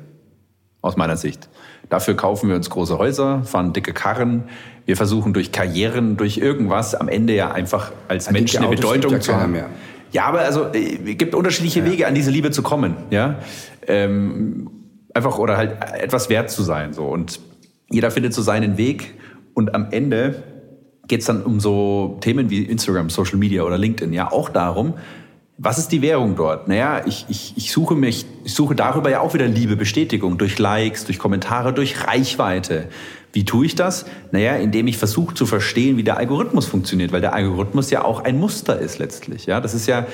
[0.81, 1.49] Aus meiner Sicht.
[1.89, 4.45] Dafür kaufen wir uns große Häuser, fahren dicke Karren.
[4.85, 8.75] Wir versuchen durch Karrieren, durch irgendwas am Ende ja einfach als Ja, Mensch dicke eine
[8.75, 9.51] Bedeutung zu haben.
[9.51, 9.69] mehr.
[10.11, 13.39] Ja, aber also äh, es gibt unterschiedliche Wege, an diese Liebe zu kommen, ja.
[13.87, 14.69] Ähm,
[15.13, 17.39] einfach oder halt etwas wert zu sein, so und
[17.89, 19.15] jeder findet so seinen Weg
[19.53, 20.43] und am Ende
[21.07, 24.93] geht es dann um so Themen wie Instagram, Social Media oder LinkedIn, ja auch darum,
[25.63, 26.67] was ist die Währung dort?
[26.67, 30.57] Naja, ich, ich, ich suche mich, ich suche darüber ja auch wieder Liebe, Bestätigung durch
[30.57, 32.87] Likes, durch Kommentare, durch Reichweite.
[33.33, 34.05] Wie tue ich das?
[34.31, 38.23] Naja, indem ich versuche zu verstehen, wie der Algorithmus funktioniert, weil der Algorithmus ja auch
[38.23, 39.45] ein Muster ist letztlich.
[39.45, 40.05] Ja, das ist ja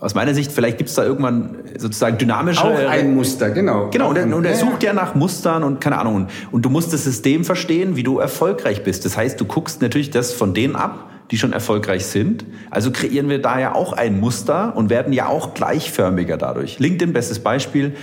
[0.00, 2.64] aus meiner Sicht, vielleicht gibt es da irgendwann sozusagen dynamische.
[2.64, 3.90] Auch ein Muster, genau.
[3.90, 6.14] Genau, und er, und er sucht ja nach Mustern und keine Ahnung.
[6.14, 9.04] Und, und du musst das System verstehen, wie du erfolgreich bist.
[9.04, 12.46] Das heißt, du guckst natürlich das von denen ab, die schon erfolgreich sind.
[12.70, 16.78] Also kreieren wir da ja auch ein Muster und werden ja auch gleichförmiger dadurch.
[16.78, 17.94] LinkedIn, bestes Beispiel,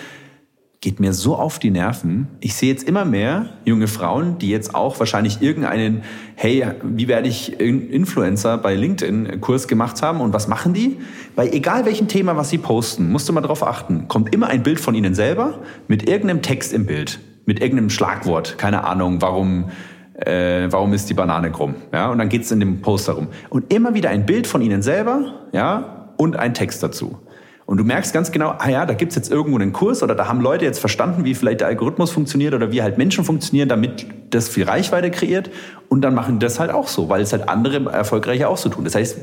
[0.79, 2.27] geht mir so auf die Nerven.
[2.39, 6.03] Ich sehe jetzt immer mehr junge Frauen, die jetzt auch wahrscheinlich irgendeinen,
[6.35, 10.97] hey, wie werde ich In- Influencer bei LinkedIn Kurs gemacht haben und was machen die?
[11.35, 14.61] Bei egal welchem Thema, was sie posten, musst du mal drauf achten, kommt immer ein
[14.61, 19.71] Bild von ihnen selber mit irgendeinem Text im Bild, mit irgendeinem Schlagwort, keine Ahnung, warum
[20.13, 21.75] äh, warum ist die Banane krumm?
[21.93, 23.27] Ja, und dann geht's in dem Post darum.
[23.49, 27.19] Und immer wieder ein Bild von ihnen selber, ja, und ein Text dazu.
[27.67, 30.29] Und du merkst ganz genau, ah ja, da gibt's jetzt irgendwo einen Kurs oder da
[30.29, 34.05] haben Leute jetzt verstanden, wie vielleicht der Algorithmus funktioniert oder wie halt Menschen funktionieren, damit
[34.29, 35.49] das viel Reichweite kreiert.
[35.89, 38.85] Und dann machen das halt auch so, weil es halt andere Erfolgreiche auch so tun.
[38.85, 39.17] Das heißt,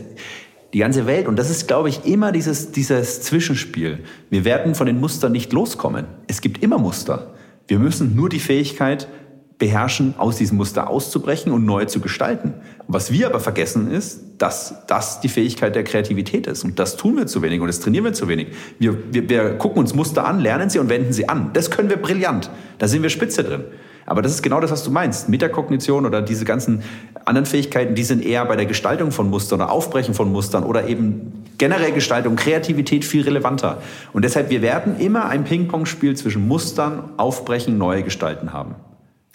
[0.74, 4.01] die ganze Welt, und das ist, glaube ich, immer dieses, dieses Zwischenspiel.
[4.28, 6.05] Wir werden von den Mustern nicht loskommen.
[6.26, 7.32] Es gibt immer Muster.
[7.66, 9.09] Wir müssen nur die Fähigkeit
[9.59, 12.55] beherrschen, aus diesem Muster auszubrechen und neu zu gestalten.
[12.88, 16.64] Was wir aber vergessen ist, dass das die Fähigkeit der Kreativität ist.
[16.64, 18.48] Und das tun wir zu wenig und das trainieren wir zu wenig.
[18.78, 21.50] Wir, wir, wir gucken uns Muster an, lernen sie und wenden sie an.
[21.52, 22.50] Das können wir brillant.
[22.78, 23.64] Da sind wir spitze drin.
[24.07, 25.28] Aber das ist genau das, was du meinst.
[25.28, 26.82] Metakognition oder diese ganzen
[27.24, 30.88] anderen Fähigkeiten, die sind eher bei der Gestaltung von Mustern oder Aufbrechen von Mustern oder
[30.88, 33.80] eben generell Gestaltung, Kreativität viel relevanter.
[34.12, 38.74] Und deshalb, wir werden immer ein Ping-Pong-Spiel zwischen Mustern, Aufbrechen, neue Gestalten haben.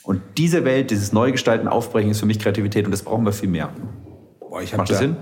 [0.10, 3.48] Und diese Welt, dieses Neugestalten, Aufbrechen ist für mich Kreativität und das brauchen wir viel
[3.48, 3.72] mehr.
[4.40, 5.18] Boah, ich Macht das da- Sinn?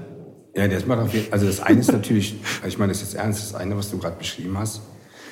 [0.56, 3.12] Ja, das macht auf jeden Also das eine ist natürlich, also ich meine, das ist
[3.12, 4.80] jetzt ernst, das eine, was du gerade beschrieben hast.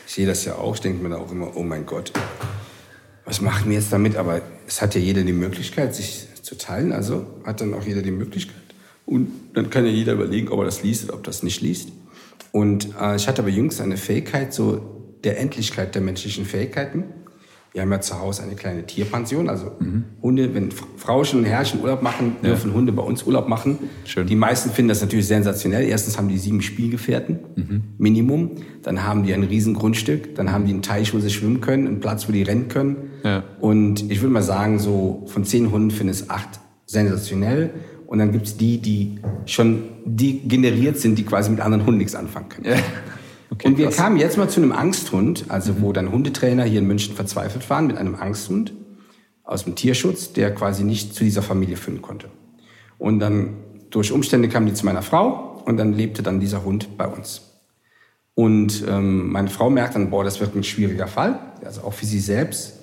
[0.07, 2.11] Ich sehe das ja auch, ich denke mir da auch immer, oh mein Gott,
[3.23, 4.17] was machen wir jetzt damit?
[4.17, 8.01] Aber es hat ja jeder die Möglichkeit, sich zu teilen, also hat dann auch jeder
[8.01, 8.57] die Möglichkeit.
[9.05, 11.61] Und dann kann ja jeder überlegen, ob er das liest oder ob er das nicht
[11.61, 11.93] liest.
[12.51, 17.05] Und äh, ich hatte aber jüngst eine Fähigkeit, so der Endlichkeit der menschlichen Fähigkeiten.
[17.75, 20.05] Wir haben ja zu Hause eine kleine Tierpension, also mhm.
[20.21, 22.77] Hunde, wenn Frauchen und Herrchen Urlaub machen, dürfen ja.
[22.77, 23.77] Hunde bei uns Urlaub machen.
[24.05, 24.25] Schön.
[24.27, 25.85] Die meisten finden das natürlich sensationell.
[25.85, 27.83] Erstens haben die sieben Spielgefährten, mhm.
[27.97, 28.51] Minimum.
[28.81, 30.35] Dann haben die ein Riesengrundstück.
[30.35, 32.95] Dann haben die einen Teich, wo sie schwimmen können, einen Platz, wo die rennen können.
[33.25, 33.43] Ja.
[33.59, 37.71] Und ich würde mal sagen, so von zehn Hunden finden es acht sensationell.
[38.07, 42.15] Und dann gibt's die, die schon die generiert sind, die quasi mit anderen Hunden nichts
[42.15, 42.67] anfangen können.
[42.67, 42.77] Ja.
[43.55, 43.97] Okay, und wir krass.
[43.97, 45.81] kamen jetzt mal zu einem Angsthund, also mhm.
[45.81, 48.73] wo dann Hundetrainer hier in München verzweifelt waren mit einem Angsthund
[49.43, 52.29] aus dem Tierschutz, der quasi nicht zu dieser Familie finden konnte.
[52.97, 53.57] Und dann
[53.89, 57.41] durch Umstände kamen die zu meiner Frau und dann lebte dann dieser Hund bei uns.
[58.33, 62.05] Und ähm, meine Frau merkt dann, boah, das wird ein schwieriger Fall, also auch für
[62.05, 62.79] sie selbst,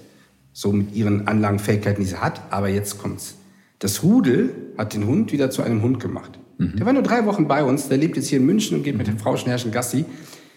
[0.52, 2.40] so mit ihren Anlagenfähigkeiten, die sie hat.
[2.50, 3.34] Aber jetzt kommt's.
[3.78, 6.38] Das Rudel hat den Hund wieder zu einem Hund gemacht.
[6.58, 6.76] Mhm.
[6.76, 8.96] Der war nur drei Wochen bei uns, der lebt jetzt hier in München und geht
[8.96, 10.04] mit den Frauschen Herrschen Gassi.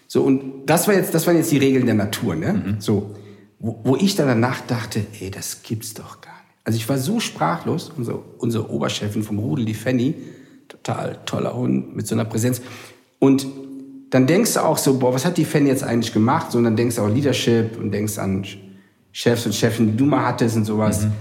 [0.08, 2.52] So, und das war jetzt, das waren jetzt die Regeln der Natur, ne?
[2.52, 2.80] Mhm.
[2.80, 3.14] So,
[3.58, 6.56] wo, wo ich dann danach dachte, ey, das gibt's doch gar nicht.
[6.64, 10.14] Also ich war so sprachlos, unsere, unsere Oberchefin vom Rudel, die Fanny,
[10.68, 12.60] total toller Hund mit so einer Präsenz.
[13.18, 13.46] Und
[14.10, 16.52] dann denkst du auch so, boah, was hat die Fanny jetzt eigentlich gemacht?
[16.52, 18.44] So, und dann denkst du auch Leadership und denkst an
[19.12, 21.04] Chefs und Chefin, die du mal hattest und sowas.
[21.04, 21.12] Mhm.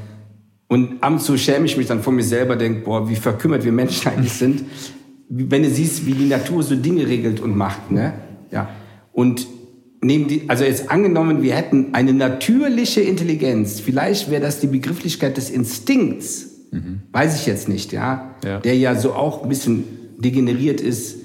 [0.67, 3.63] Und ab und zu schäme ich mich dann vor mir selber, denk, boah, wie verkümmert
[3.63, 4.65] wir Menschen eigentlich sind.
[5.29, 8.13] Wenn du siehst, wie die Natur so Dinge regelt und macht, ne?
[8.55, 8.69] Ja.
[9.11, 9.47] Und
[10.01, 15.37] nehmen die, also jetzt angenommen, wir hätten eine natürliche Intelligenz, vielleicht wäre das die Begrifflichkeit
[15.37, 17.01] des Instinkts, mhm.
[17.11, 18.35] weiß ich jetzt nicht, ja?
[18.43, 19.83] ja, der ja so auch ein bisschen
[20.17, 21.17] degeneriert ist.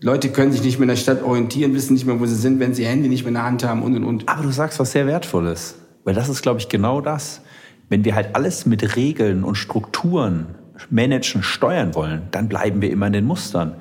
[0.00, 2.58] Leute können sich nicht mehr in der Stadt orientieren, wissen nicht mehr, wo sie sind,
[2.58, 4.28] wenn sie Hände nicht mehr in der Hand haben und und und.
[4.28, 7.40] Aber du sagst was sehr Wertvolles, weil das ist, glaube ich, genau das.
[7.88, 10.46] Wenn wir halt alles mit Regeln und Strukturen
[10.90, 13.76] managen, steuern wollen, dann bleiben wir immer in den Mustern.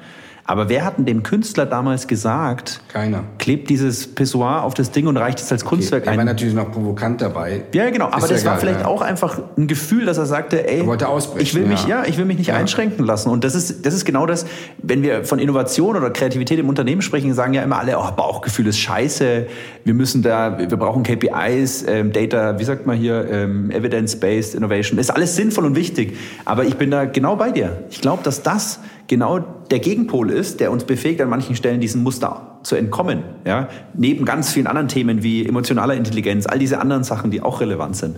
[0.45, 3.23] Aber wer hat denn dem Künstler damals gesagt, Keiner.
[3.37, 6.13] klebt dieses Pissoir auf das Ding und reicht es als okay, Kunstwerk ein?
[6.13, 7.63] Er war natürlich noch provokant dabei.
[7.73, 8.07] Ja, genau.
[8.07, 8.87] Aber das war vielleicht ja.
[8.87, 12.25] auch einfach ein Gefühl, dass er sagte, ey, er ich will mich, ja, ich will
[12.25, 12.55] mich nicht ja.
[12.55, 13.29] einschränken lassen.
[13.29, 14.45] Und das ist, das ist genau das,
[14.81, 18.67] wenn wir von Innovation oder Kreativität im Unternehmen sprechen, sagen ja immer alle, oh, Bauchgefühl
[18.67, 19.47] ist scheiße.
[19.83, 24.99] Wir müssen da, wir brauchen KPIs, ähm, Data, wie sagt man hier, ähm, Evidence-Based Innovation.
[24.99, 26.17] Ist alles sinnvoll und wichtig.
[26.45, 27.83] Aber ich bin da genau bei dir.
[27.89, 28.79] Ich glaube, dass das
[29.11, 33.23] genau der Gegenpol ist, der uns befähigt, an manchen Stellen diesem Muster zu entkommen.
[33.45, 33.67] Ja?
[33.93, 37.97] Neben ganz vielen anderen Themen wie emotionaler Intelligenz, all diese anderen Sachen, die auch relevant
[37.97, 38.15] sind.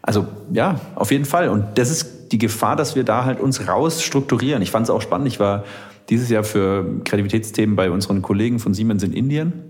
[0.00, 1.48] Also ja, auf jeden Fall.
[1.48, 4.62] Und das ist die Gefahr, dass wir da halt uns raus strukturieren.
[4.62, 5.26] Ich fand es auch spannend.
[5.26, 5.64] Ich war
[6.08, 9.64] dieses Jahr für Kreativitätsthemen bei unseren Kollegen von Siemens in Indien.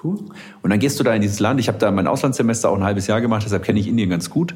[0.00, 0.18] Cool.
[0.62, 1.58] Und dann gehst du da in dieses Land.
[1.58, 4.30] Ich habe da mein Auslandssemester auch ein halbes Jahr gemacht, deshalb kenne ich Indien ganz
[4.30, 4.54] gut.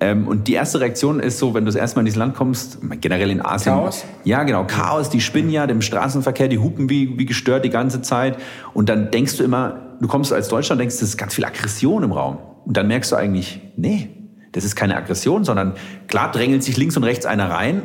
[0.00, 2.34] Ähm, und die erste Reaktion ist so, wenn du das erste Mal in dieses Land
[2.34, 3.74] kommst, generell in Asien.
[3.74, 4.04] Chaos?
[4.24, 4.64] Ja, genau.
[4.64, 8.38] Chaos, die spinnen ja dem Straßenverkehr, die hupen wie, wie gestört die ganze Zeit.
[8.74, 12.04] Und dann denkst du immer, du kommst als Deutschland, denkst, das ist ganz viel Aggression
[12.04, 12.38] im Raum.
[12.64, 14.10] Und dann merkst du eigentlich, nee,
[14.52, 15.74] das ist keine Aggression, sondern
[16.06, 17.82] klar drängelt sich links und rechts einer rein,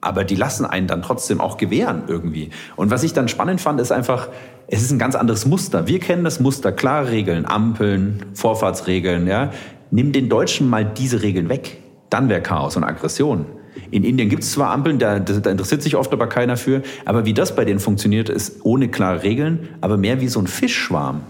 [0.00, 2.50] aber die lassen einen dann trotzdem auch gewähren irgendwie.
[2.76, 4.28] Und was ich dann spannend fand, ist einfach,
[4.66, 5.86] es ist ein ganz anderes Muster.
[5.86, 9.50] Wir kennen das Muster, klare Regeln, Ampeln, Vorfahrtsregeln, ja.
[9.94, 11.78] Nimm den Deutschen mal diese Regeln weg.
[12.10, 13.46] Dann wäre Chaos und Aggression.
[13.92, 17.26] In Indien gibt es zwar Ampeln, da, da, interessiert sich oft aber keiner für, aber
[17.26, 21.20] wie das bei denen funktioniert, ist ohne klare Regeln, aber mehr wie so ein Fischschwarm.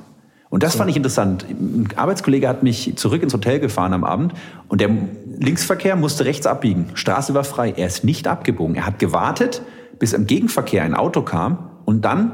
[0.48, 0.78] Und das so.
[0.78, 1.44] fand ich interessant.
[1.50, 4.32] Ein Arbeitskollege hat mich zurück ins Hotel gefahren am Abend
[4.68, 4.88] und der
[5.38, 6.86] Linksverkehr musste rechts abbiegen.
[6.94, 7.74] Straße war frei.
[7.76, 8.76] Er ist nicht abgebogen.
[8.76, 9.60] Er hat gewartet,
[9.98, 12.32] bis im Gegenverkehr ein Auto kam und dann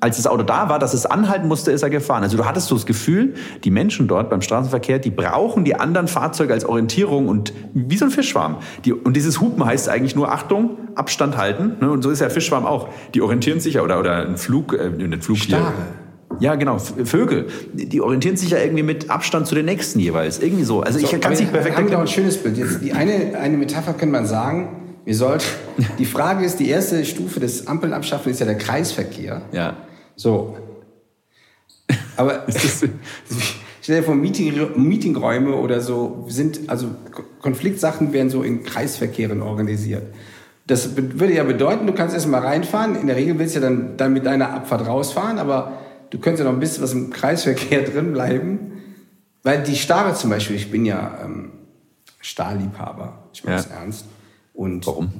[0.00, 2.22] als das Auto da war, dass es anhalten musste, ist er gefahren.
[2.22, 3.34] Also du hattest so das Gefühl,
[3.64, 8.04] die Menschen dort beim Straßenverkehr, die brauchen die anderen Fahrzeuge als Orientierung und wie so
[8.04, 8.58] ein Fischschwarm.
[8.84, 11.76] Die, und dieses Hupen heißt eigentlich nur Achtung, Abstand halten.
[11.80, 11.90] Ne?
[11.90, 12.88] Und so ist der Fischschwarm auch.
[13.14, 15.72] Die orientieren sich ja, oder, oder ein Flug, äh, ein Flug Starre.
[16.40, 16.78] Ja, genau.
[16.78, 20.38] Vögel, die orientieren sich ja irgendwie mit Abstand zu den nächsten jeweils.
[20.38, 20.82] Irgendwie so.
[20.82, 22.02] Also ich kann es nicht perfekt erklären.
[22.02, 22.56] ein schönes Bild.
[22.56, 24.68] Jetzt die eine, eine Metapher könnte man sagen,
[25.04, 25.44] wir sollten,
[25.98, 29.42] die Frage ist, die erste Stufe des Ampeln ist ja der Kreisverkehr.
[29.52, 29.74] Ja.
[30.18, 30.56] So.
[32.16, 32.44] Aber
[33.80, 36.88] stell dir vor, Meeting, Meetingräume oder so sind, also
[37.40, 40.02] Konfliktsachen werden so in Kreisverkehren organisiert.
[40.66, 42.96] Das würde ja bedeuten, du kannst erstmal reinfahren.
[42.96, 45.78] In der Regel willst du ja dann, dann mit deiner Abfahrt rausfahren, aber
[46.10, 48.72] du könntest ja noch ein bisschen was im Kreisverkehr drin bleiben.
[49.44, 51.52] Weil die Starre zum Beispiel, ich bin ja ähm,
[52.20, 53.62] Stahlliebhaber, ich meine ja.
[53.62, 54.04] das ernst.
[54.52, 55.10] Und Warum?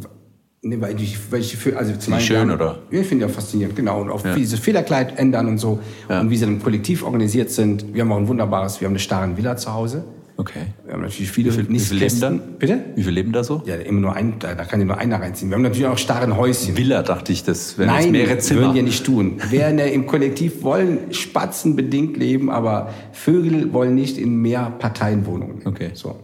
[0.61, 2.81] Nee, weil ich, weil ich für, also zum die schön, oder?
[2.91, 4.01] Ja, ich finde ja faszinierend, genau.
[4.01, 4.35] Und auch ja.
[4.35, 5.79] wie diese Fehlerkleid ändern und so.
[6.09, 6.21] Ja.
[6.21, 7.95] Und wie sie dann kollektiv organisiert sind.
[7.95, 10.05] Wir haben auch ein wunderbares, wir haben eine starre Villa zu Hause.
[10.37, 10.61] Okay.
[10.85, 12.31] Wir haben natürlich viele wie viel, wie viel leben da?
[12.31, 12.85] Bitte?
[12.95, 13.63] Wie viele leben da so?
[13.67, 15.51] Ja, immer nur ein, da, da kann ja nur einer reinziehen.
[15.51, 16.77] Wir haben natürlich auch starren Häuschen.
[16.77, 18.61] Villa, dachte ich, das wären Nein, mehrere Zimmer.
[18.61, 19.41] würden ja nicht tun.
[19.51, 25.63] Wer im Kollektiv wollen Spatzen bedingt leben, aber Vögel wollen nicht in mehr Parteienwohnungen.
[25.67, 25.91] Okay.
[25.95, 26.17] So.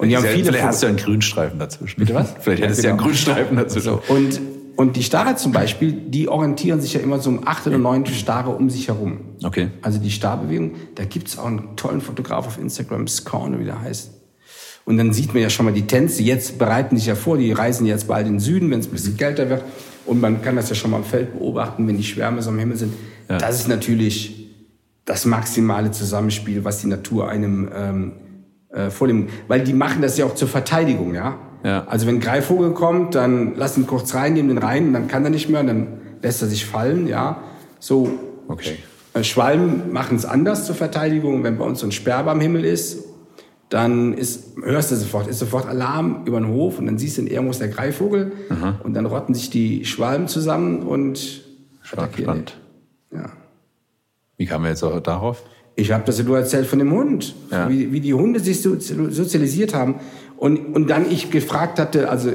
[0.00, 2.00] Und die haben viele vielleicht hast du ja einen Grünstreifen dazwischen.
[2.00, 2.34] Bitte was?
[2.40, 3.02] Vielleicht hättest du ja, genau.
[3.02, 3.84] ja einen Grünstreifen dazwischen.
[3.84, 4.02] So.
[4.08, 4.40] Und
[4.76, 8.06] und die Starre zum Beispiel, die orientieren sich ja immer so um acht oder neun
[8.06, 9.20] Starre um sich herum.
[9.44, 9.68] Okay.
[9.82, 14.10] Also die Starbewegung, da gibt's auch einen tollen Fotograf auf Instagram, Scorn, wie der heißt.
[14.86, 16.22] Und dann sieht man ja schon mal die Tänze.
[16.22, 18.92] Jetzt bereiten sich ja vor, die reisen jetzt bald in den Süden, wenn es ein
[18.92, 19.64] bisschen kälter wird.
[20.06, 22.58] Und man kann das ja schon mal im Feld beobachten, wenn die Schwärme so am
[22.58, 22.94] Himmel sind.
[23.28, 23.36] Ja.
[23.36, 24.48] Das ist natürlich
[25.04, 28.12] das maximale Zusammenspiel, was die Natur einem ähm,
[28.72, 29.30] äh, vornimmt.
[29.48, 31.38] Weil die machen das ja auch zur Verteidigung, ja.
[31.62, 31.84] Ja.
[31.86, 35.08] Also wenn ein Greifvogel kommt, dann lass ihn kurz rein, nehmen den rein, und dann
[35.08, 37.42] kann er nicht mehr, dann lässt er sich fallen, ja.
[37.78, 38.10] So.
[38.48, 38.78] Okay.
[39.14, 41.44] Äh, Schwalben machen es anders zur Verteidigung.
[41.44, 43.04] Wenn bei uns so ein Sperber am Himmel ist,
[43.68, 47.22] dann ist, hörst du sofort, ist sofort Alarm über den Hof und dann siehst du,
[47.22, 48.80] irgendwo ist der Greifvogel Aha.
[48.82, 51.44] und dann rotten sich die Schwalben zusammen und
[51.82, 52.58] Spannend.
[53.12, 53.30] Ja.
[54.36, 55.42] Wie kamen wir jetzt auch darauf?
[55.76, 57.68] Ich habe das nur erzählt von dem Hund, ja.
[57.68, 59.96] wie, wie die Hunde sich so, sozialisiert haben.
[60.36, 62.32] Und, und dann ich gefragt hatte, also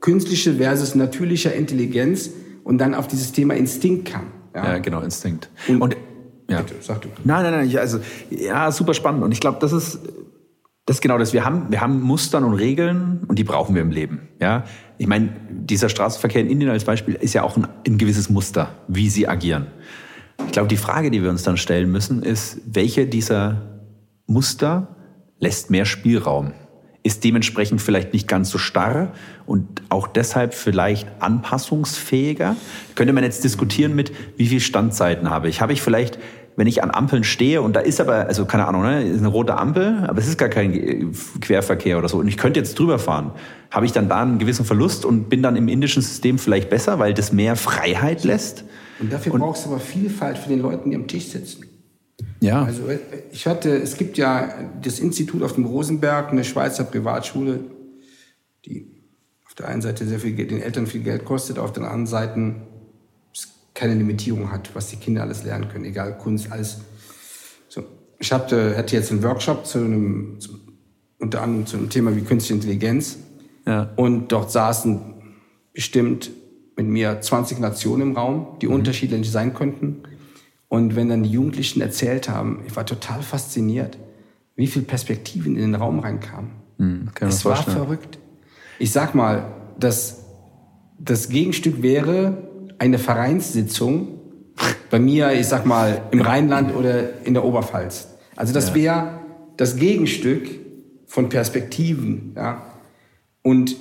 [0.00, 2.30] künstliche versus natürlicher Intelligenz
[2.64, 4.26] und dann auf dieses Thema Instinkt kam.
[4.54, 5.48] Ja, ja genau, Instinkt.
[5.68, 5.96] Und, und
[6.50, 6.62] ja.
[6.62, 7.08] Bitte, sag du.
[7.24, 9.22] Nein, nein, nein, also ja, super spannend.
[9.22, 9.98] Und ich glaube, das ist
[10.88, 11.34] das ist genau das.
[11.34, 14.28] Wir haben, wir haben Mustern und Regeln und die brauchen wir im Leben.
[14.40, 14.64] Ja,
[14.96, 18.70] ich meine, dieser Straßenverkehr in Indien als Beispiel ist ja auch ein, ein gewisses Muster,
[18.88, 19.66] wie sie agieren.
[20.46, 23.82] Ich glaube, die Frage, die wir uns dann stellen müssen, ist, welche dieser
[24.26, 24.96] Muster
[25.38, 26.52] lässt mehr Spielraum?
[27.08, 29.12] ist dementsprechend vielleicht nicht ganz so starr
[29.46, 32.54] und auch deshalb vielleicht anpassungsfähiger.
[32.96, 35.62] Könnte man jetzt diskutieren mit, wie viel Standzeiten habe ich?
[35.62, 36.18] Habe ich vielleicht,
[36.56, 39.28] wenn ich an Ampeln stehe und da ist aber, also keine Ahnung, ne, ist eine
[39.28, 42.98] rote Ampel, aber es ist gar kein Querverkehr oder so und ich könnte jetzt drüber
[42.98, 43.32] fahren,
[43.70, 46.98] habe ich dann da einen gewissen Verlust und bin dann im indischen System vielleicht besser,
[46.98, 48.64] weil das mehr Freiheit lässt?
[49.00, 51.64] Und dafür und, brauchst du aber Vielfalt für den Leuten, die am Tisch sitzen.
[52.40, 52.64] Ja.
[52.64, 52.98] Also äh,
[53.30, 57.60] ich hatte, es gibt ja das Institut auf dem Rosenberg, eine Schweizer Privatschule,
[58.64, 59.02] die
[59.46, 62.06] auf der einen Seite sehr viel Geld, den Eltern viel Geld kostet, auf der anderen
[62.06, 62.54] Seite
[63.74, 66.78] keine Limitierung hat, was die Kinder alles lernen können, egal Kunst, alles.
[67.68, 67.84] So.
[68.18, 70.58] Ich hatte, hatte jetzt einen Workshop zu einem, zu,
[71.20, 73.18] unter anderem zu einem Thema wie künstliche Intelligenz.
[73.66, 73.92] Ja.
[73.94, 75.14] Und dort saßen
[75.72, 76.30] bestimmt
[76.78, 78.74] mit mir 20 Nationen im Raum, die mhm.
[78.74, 80.04] unterschiedlich sein könnten.
[80.68, 83.98] Und wenn dann die Jugendlichen erzählt haben, ich war total fasziniert,
[84.54, 86.52] wie viel Perspektiven in den Raum reinkamen.
[86.78, 88.18] Mhm, es war verrückt.
[88.78, 90.24] Ich sag mal, das,
[90.98, 92.48] das Gegenstück wäre
[92.78, 94.20] eine Vereinssitzung
[94.90, 98.08] bei mir, ich sag mal, im Rheinland oder in der Oberpfalz.
[98.36, 98.74] Also das ja.
[98.74, 99.20] wäre
[99.56, 100.48] das Gegenstück
[101.06, 102.34] von Perspektiven.
[102.36, 102.62] Ja?
[103.42, 103.76] Und,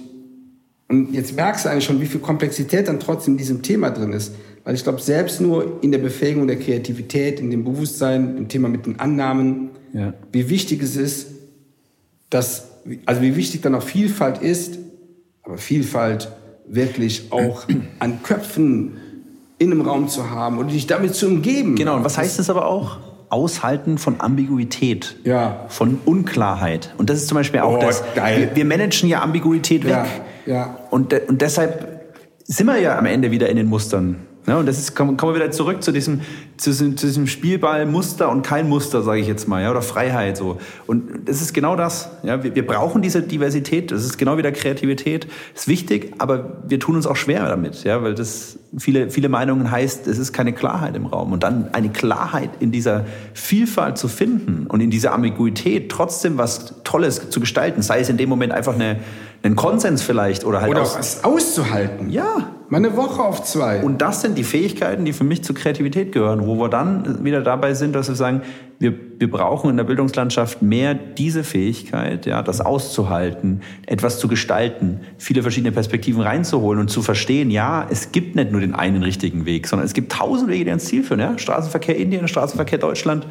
[0.90, 4.14] und jetzt merkst du eigentlich schon, wie viel Komplexität dann trotzdem in diesem Thema drin
[4.14, 4.34] ist.
[4.64, 8.70] Weil ich glaube, selbst nur in der Befähigung der Kreativität, in dem Bewusstsein, im Thema
[8.70, 10.14] mit den Annahmen, ja.
[10.32, 11.28] wie wichtig es ist,
[12.30, 12.70] dass,
[13.06, 14.78] also wie wichtig dann auch Vielfalt ist,
[15.44, 16.32] aber Vielfalt
[16.68, 17.66] wirklich auch
[18.00, 18.98] an Köpfen
[19.60, 21.76] in einem Raum zu haben und dich damit zu umgeben.
[21.76, 23.00] Genau, und was heißt das aber auch?
[23.30, 25.66] Aushalten von Ambiguität, ja.
[25.68, 26.94] von Unklarheit.
[26.98, 28.04] Und das ist zum Beispiel auch oh, das.
[28.16, 28.52] Geil.
[28.54, 30.06] Wir managen ja Ambiguität weg.
[30.46, 30.78] Ja, ja.
[30.92, 31.98] Und, und deshalb
[32.46, 34.27] sind wir ja am Ende wieder in den Mustern.
[34.48, 36.22] Ja, und das ist, kommen, wir wieder zurück zu diesem,
[36.56, 39.82] zu diesem, zu diesem Spielball Muster und kein Muster, sage ich jetzt mal, ja, oder
[39.82, 40.58] Freiheit so.
[40.86, 42.10] Und das ist genau das.
[42.24, 43.92] Ja, wir, wir brauchen diese Diversität.
[43.92, 45.28] Das ist genau wieder Kreativität.
[45.54, 49.70] Ist wichtig, aber wir tun uns auch schwer damit, ja, weil das viele, viele Meinungen
[49.70, 51.34] heißt, es ist keine Klarheit im Raum.
[51.34, 56.84] Und dann eine Klarheit in dieser Vielfalt zu finden und in dieser Ambiguität trotzdem was
[56.86, 59.00] Tolles zu gestalten, sei es in dem Moment einfach eine,
[59.44, 62.10] einen Konsens vielleicht oder halt oder aus was auszuhalten.
[62.10, 63.82] Ja, Mal eine Woche auf zwei.
[63.82, 67.40] Und das sind die Fähigkeiten, die für mich zur Kreativität gehören, wo wir dann wieder
[67.40, 68.42] dabei sind, dass wir sagen,
[68.78, 75.00] wir, wir brauchen in der Bildungslandschaft mehr diese Fähigkeit, ja, das auszuhalten, etwas zu gestalten,
[75.18, 79.46] viele verschiedene Perspektiven reinzuholen und zu verstehen, ja, es gibt nicht nur den einen richtigen
[79.46, 81.22] Weg, sondern es gibt tausend Wege, die ans Ziel führen.
[81.22, 81.38] Ja?
[81.38, 83.28] Straßenverkehr Indien, Straßenverkehr Deutschland,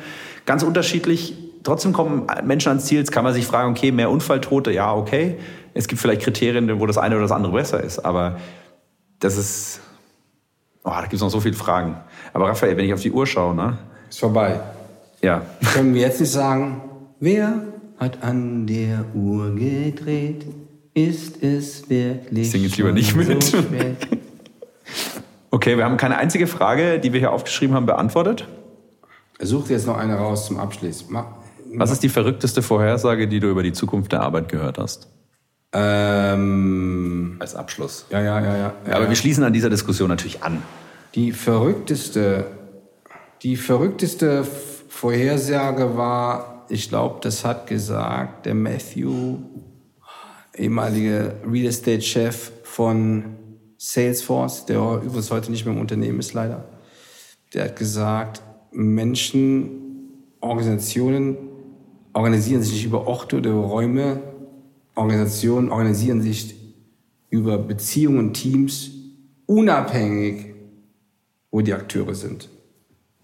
[0.47, 1.35] ganz unterschiedlich.
[1.63, 3.01] Trotzdem kommen Menschen ans Ziel.
[3.01, 5.37] Jetzt kann man sich fragen, okay, mehr Unfalltote, ja, okay.
[5.77, 8.39] Es gibt vielleicht Kriterien, wo das eine oder das andere besser ist, aber
[9.21, 9.81] das ist,
[10.85, 11.97] oh, da gibt es noch so viele Fragen.
[12.33, 13.79] Aber Raphael, wenn ich auf die Uhr schaue, ne?
[14.09, 14.61] Ist vorbei.
[15.23, 15.43] Ja.
[15.75, 16.81] Können wir jetzt nicht sagen,
[17.21, 17.63] wer
[17.99, 20.47] hat an der Uhr gedreht?
[20.97, 22.47] ist es wirklich.
[22.47, 23.43] Ich sing jetzt lieber nicht mit.
[23.43, 23.59] So?
[25.51, 28.47] Okay, wir haben keine einzige Frage, die wir hier aufgeschrieben haben, beantwortet.
[29.41, 31.07] Such dir jetzt noch eine raus zum Abschluss.
[31.09, 31.25] Mach,
[31.75, 35.09] Was ist die verrückteste Vorhersage, die du über die Zukunft der Arbeit gehört hast?
[35.77, 38.07] Ähm, Als Abschluss.
[38.11, 38.73] ja, ja, ja, ja.
[38.89, 40.63] ja Aber wir schließen an dieser Diskussion natürlich an.
[41.15, 42.47] Die verrückteste,
[43.43, 44.45] die verrückteste
[44.89, 49.37] Vorhersage war, ich glaube, das hat gesagt der Matthew,
[50.55, 53.37] ehemalige Real Estate Chef von
[53.77, 56.65] Salesforce, der übrigens heute nicht mehr im Unternehmen ist leider.
[57.53, 59.71] Der hat gesagt, Menschen,
[60.41, 61.37] Organisationen
[62.13, 64.23] organisieren sich nicht über Orte oder über Räume,
[64.97, 66.55] Organisationen organisieren sich
[67.31, 68.91] über Beziehungen und Teams,
[69.47, 70.55] unabhängig,
[71.51, 72.49] wo die Akteure sind.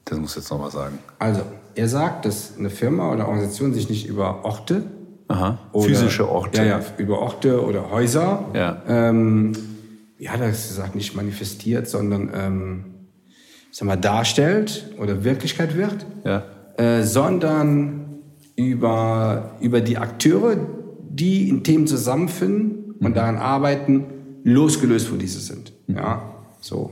[0.04, 0.98] Das muss jetzt nochmal sagen.
[1.18, 1.42] Also,
[1.74, 4.84] er sagt, dass eine Firma oder Organisation sich nicht über Orte
[5.28, 5.58] Aha.
[5.72, 6.58] oder, Physische Orte.
[6.58, 8.82] Ja, ja, über Orte oder Häuser, Ja.
[8.86, 9.52] ähm,
[10.18, 12.84] wie hat er das gesagt, nicht manifestiert, sondern ähm,
[13.70, 16.44] sag mal, darstellt oder Wirklichkeit wird, Ja.
[16.76, 18.00] äh, sondern
[18.56, 20.56] über, über die Akteure,
[21.12, 24.04] die in Themen zusammenfinden und daran arbeiten,
[24.44, 25.72] losgelöst, wo diese sind.
[25.86, 26.22] Ja,
[26.60, 26.90] so.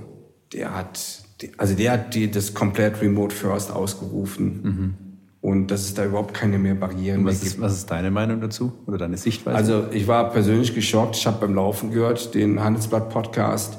[0.52, 1.22] Der hat,
[1.56, 4.96] also der hat die, das komplett Remote First ausgerufen.
[5.40, 7.54] Und dass es da überhaupt keine mehr Barrieren mehr Was gibt.
[7.54, 9.56] ist, was ist deine Meinung dazu oder deine Sichtweise?
[9.56, 11.16] Also ich war persönlich geschockt.
[11.16, 13.78] Ich habe beim Laufen gehört, den Handelsblatt-Podcast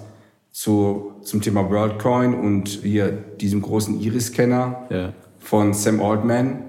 [0.51, 5.13] zu, zum Thema WorldCoin und hier diesem großen Iris-Scanner Ja.
[5.41, 6.59] Von Sam Altman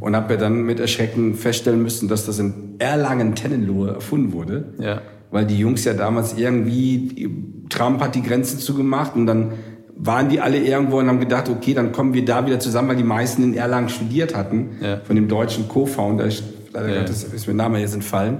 [0.00, 4.72] und habe ja dann mit Erschrecken feststellen müssen, dass das in Erlangen-Tennenlohe erfunden wurde.
[4.78, 5.00] Ja.
[5.30, 7.30] Weil die Jungs ja damals irgendwie,
[7.70, 9.52] Trump hat die Grenzen zugemacht und dann
[9.96, 12.96] waren die alle irgendwo und haben gedacht, okay, dann kommen wir da wieder zusammen, weil
[12.96, 15.00] die meisten in Erlangen studiert hatten, Ja.
[15.04, 16.28] von dem deutschen Co-Founder,
[16.72, 16.98] leider Ja.
[17.00, 18.38] Gottes ist mir Name jetzt entfallen.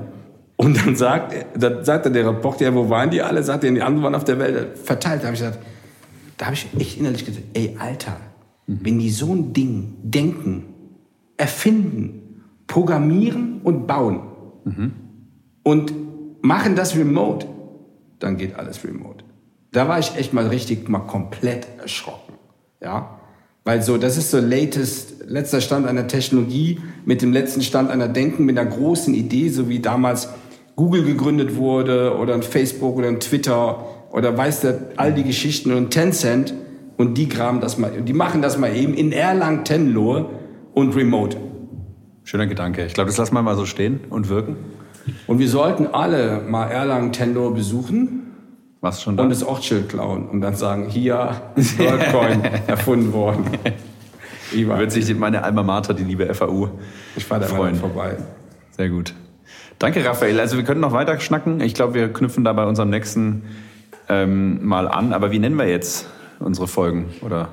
[0.56, 3.42] Und dann sagt, dann sagt der Reporter, ja, wo waren die alle?
[3.42, 5.22] Sagt er, die anderen waren auf der Welt verteilt.
[5.22, 5.58] Da habe ich gesagt,
[6.36, 8.16] da habe ich echt innerlich gedacht, ey, Alter,
[8.66, 10.64] wenn die so ein Ding denken,
[11.36, 14.20] erfinden, programmieren und bauen
[15.62, 15.92] und
[16.42, 17.46] machen das remote,
[18.18, 19.24] dann geht alles remote.
[19.72, 22.34] Da war ich echt mal richtig mal komplett erschrocken.
[22.80, 23.18] Ja?
[23.64, 28.08] Weil so, das ist so latest, letzter Stand einer Technologie mit dem letzten Stand einer
[28.08, 30.28] Denken, mit einer großen Idee, so wie damals
[30.76, 35.72] Google gegründet wurde oder ein Facebook oder ein Twitter oder weiß der, all die Geschichten
[35.72, 36.54] und Tencent
[36.96, 40.26] und die graben das mal, die machen das mal eben in Erlangen-Tenlohe
[40.74, 41.36] und remote.
[42.24, 42.84] Schöner Gedanke.
[42.86, 44.56] Ich glaube, das lassen wir mal so stehen und wirken.
[45.26, 48.32] Und wir sollten alle mal Erlangen-Tenlohe besuchen
[48.80, 49.24] Was schon da?
[49.24, 53.44] und das Ortsschild klauen und dann sagen, hier ist WorldCoin erfunden worden.
[54.54, 56.68] Ivan, Wird sich meine Alma Mater, die liebe FAU,
[57.16, 57.74] ich fahre da freuen.
[57.74, 58.16] vorbei.
[58.76, 59.14] Sehr gut.
[59.78, 60.38] Danke, Raphael.
[60.38, 61.60] Also wir können noch weiter schnacken.
[61.60, 63.42] Ich glaube, wir knüpfen da bei unserem nächsten
[64.08, 65.12] ähm, Mal an.
[65.12, 66.06] Aber wie nennen wir jetzt
[66.42, 67.06] unsere Folgen?
[67.22, 67.48] Oder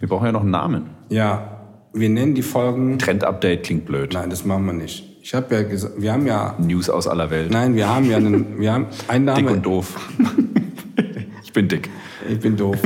[0.00, 0.90] wir brauchen ja noch einen Namen.
[1.08, 1.58] Ja,
[1.92, 2.98] wir nennen die Folgen.
[2.98, 4.12] Trend-Update klingt blöd.
[4.12, 5.04] Nein, das machen wir nicht.
[5.22, 6.56] Ich habe ja gesagt, wir haben ja.
[6.58, 7.50] News aus aller Welt.
[7.50, 8.60] Nein, wir haben ja einen.
[8.60, 9.42] Wir haben einen Name.
[9.42, 9.94] Dick und doof.
[11.42, 11.90] ich bin dick.
[12.28, 12.76] Ich bin doof.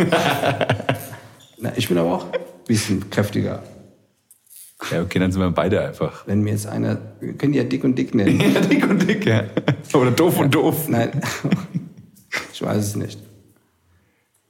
[1.59, 3.63] Na, ich bin aber auch ein bisschen kräftiger.
[4.91, 6.27] Ja, okay, dann sind wir beide einfach.
[6.27, 6.99] Wenn mir jetzt einer.
[7.21, 8.41] Wir können die ja dick und dick nennen.
[8.55, 9.45] Ja, dick und dick, ja.
[9.95, 10.89] Oder doof und doof.
[10.89, 11.11] Nein,
[12.53, 13.21] ich weiß es nicht.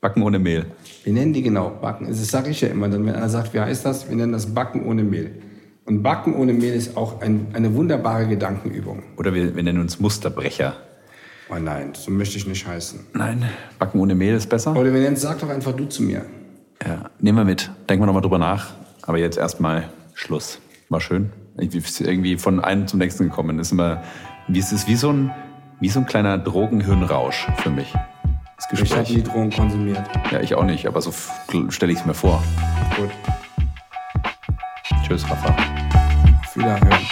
[0.03, 0.66] Backen ohne Mehl.
[1.05, 2.09] Wir nennen die genau Backen.
[2.09, 2.88] Das sage ich ja immer.
[2.88, 4.09] Dann, wenn einer sagt, wie heißt das?
[4.09, 5.30] Wir nennen das Backen ohne Mehl.
[5.84, 9.05] Und Backen ohne Mehl ist auch ein, eine wunderbare Gedankenübung.
[9.16, 10.74] Oder wir, wir nennen uns Musterbrecher.
[11.48, 12.98] Oh nein, so möchte ich nicht heißen.
[13.14, 13.44] Nein,
[13.78, 14.74] Backen ohne Mehl ist besser.
[14.74, 16.24] Oder wir nennen, sag doch einfach du zu mir.
[16.84, 17.70] Ja, nehmen wir mit.
[17.88, 18.74] Denken wir nochmal drüber nach.
[19.03, 20.59] Aber jetzt erstmal Schluss.
[20.88, 21.30] War schön.
[21.59, 23.57] Ich bin irgendwie von einem zum nächsten gekommen.
[23.57, 24.03] Das ist immer,
[24.48, 25.30] wie es ist wie so ein,
[25.78, 27.94] wie so ein kleiner Drogenhirnrausch für mich.
[28.70, 29.16] Das Ich habe Gespräch.
[29.16, 30.02] die Drohung konsumiert.
[30.30, 31.12] Ja, ich auch nicht, aber so
[31.68, 32.42] stelle ich es mir vor.
[32.96, 33.10] Gut,
[35.06, 35.48] Tschüss, Rafa.
[35.48, 37.06] auf Wiederhören.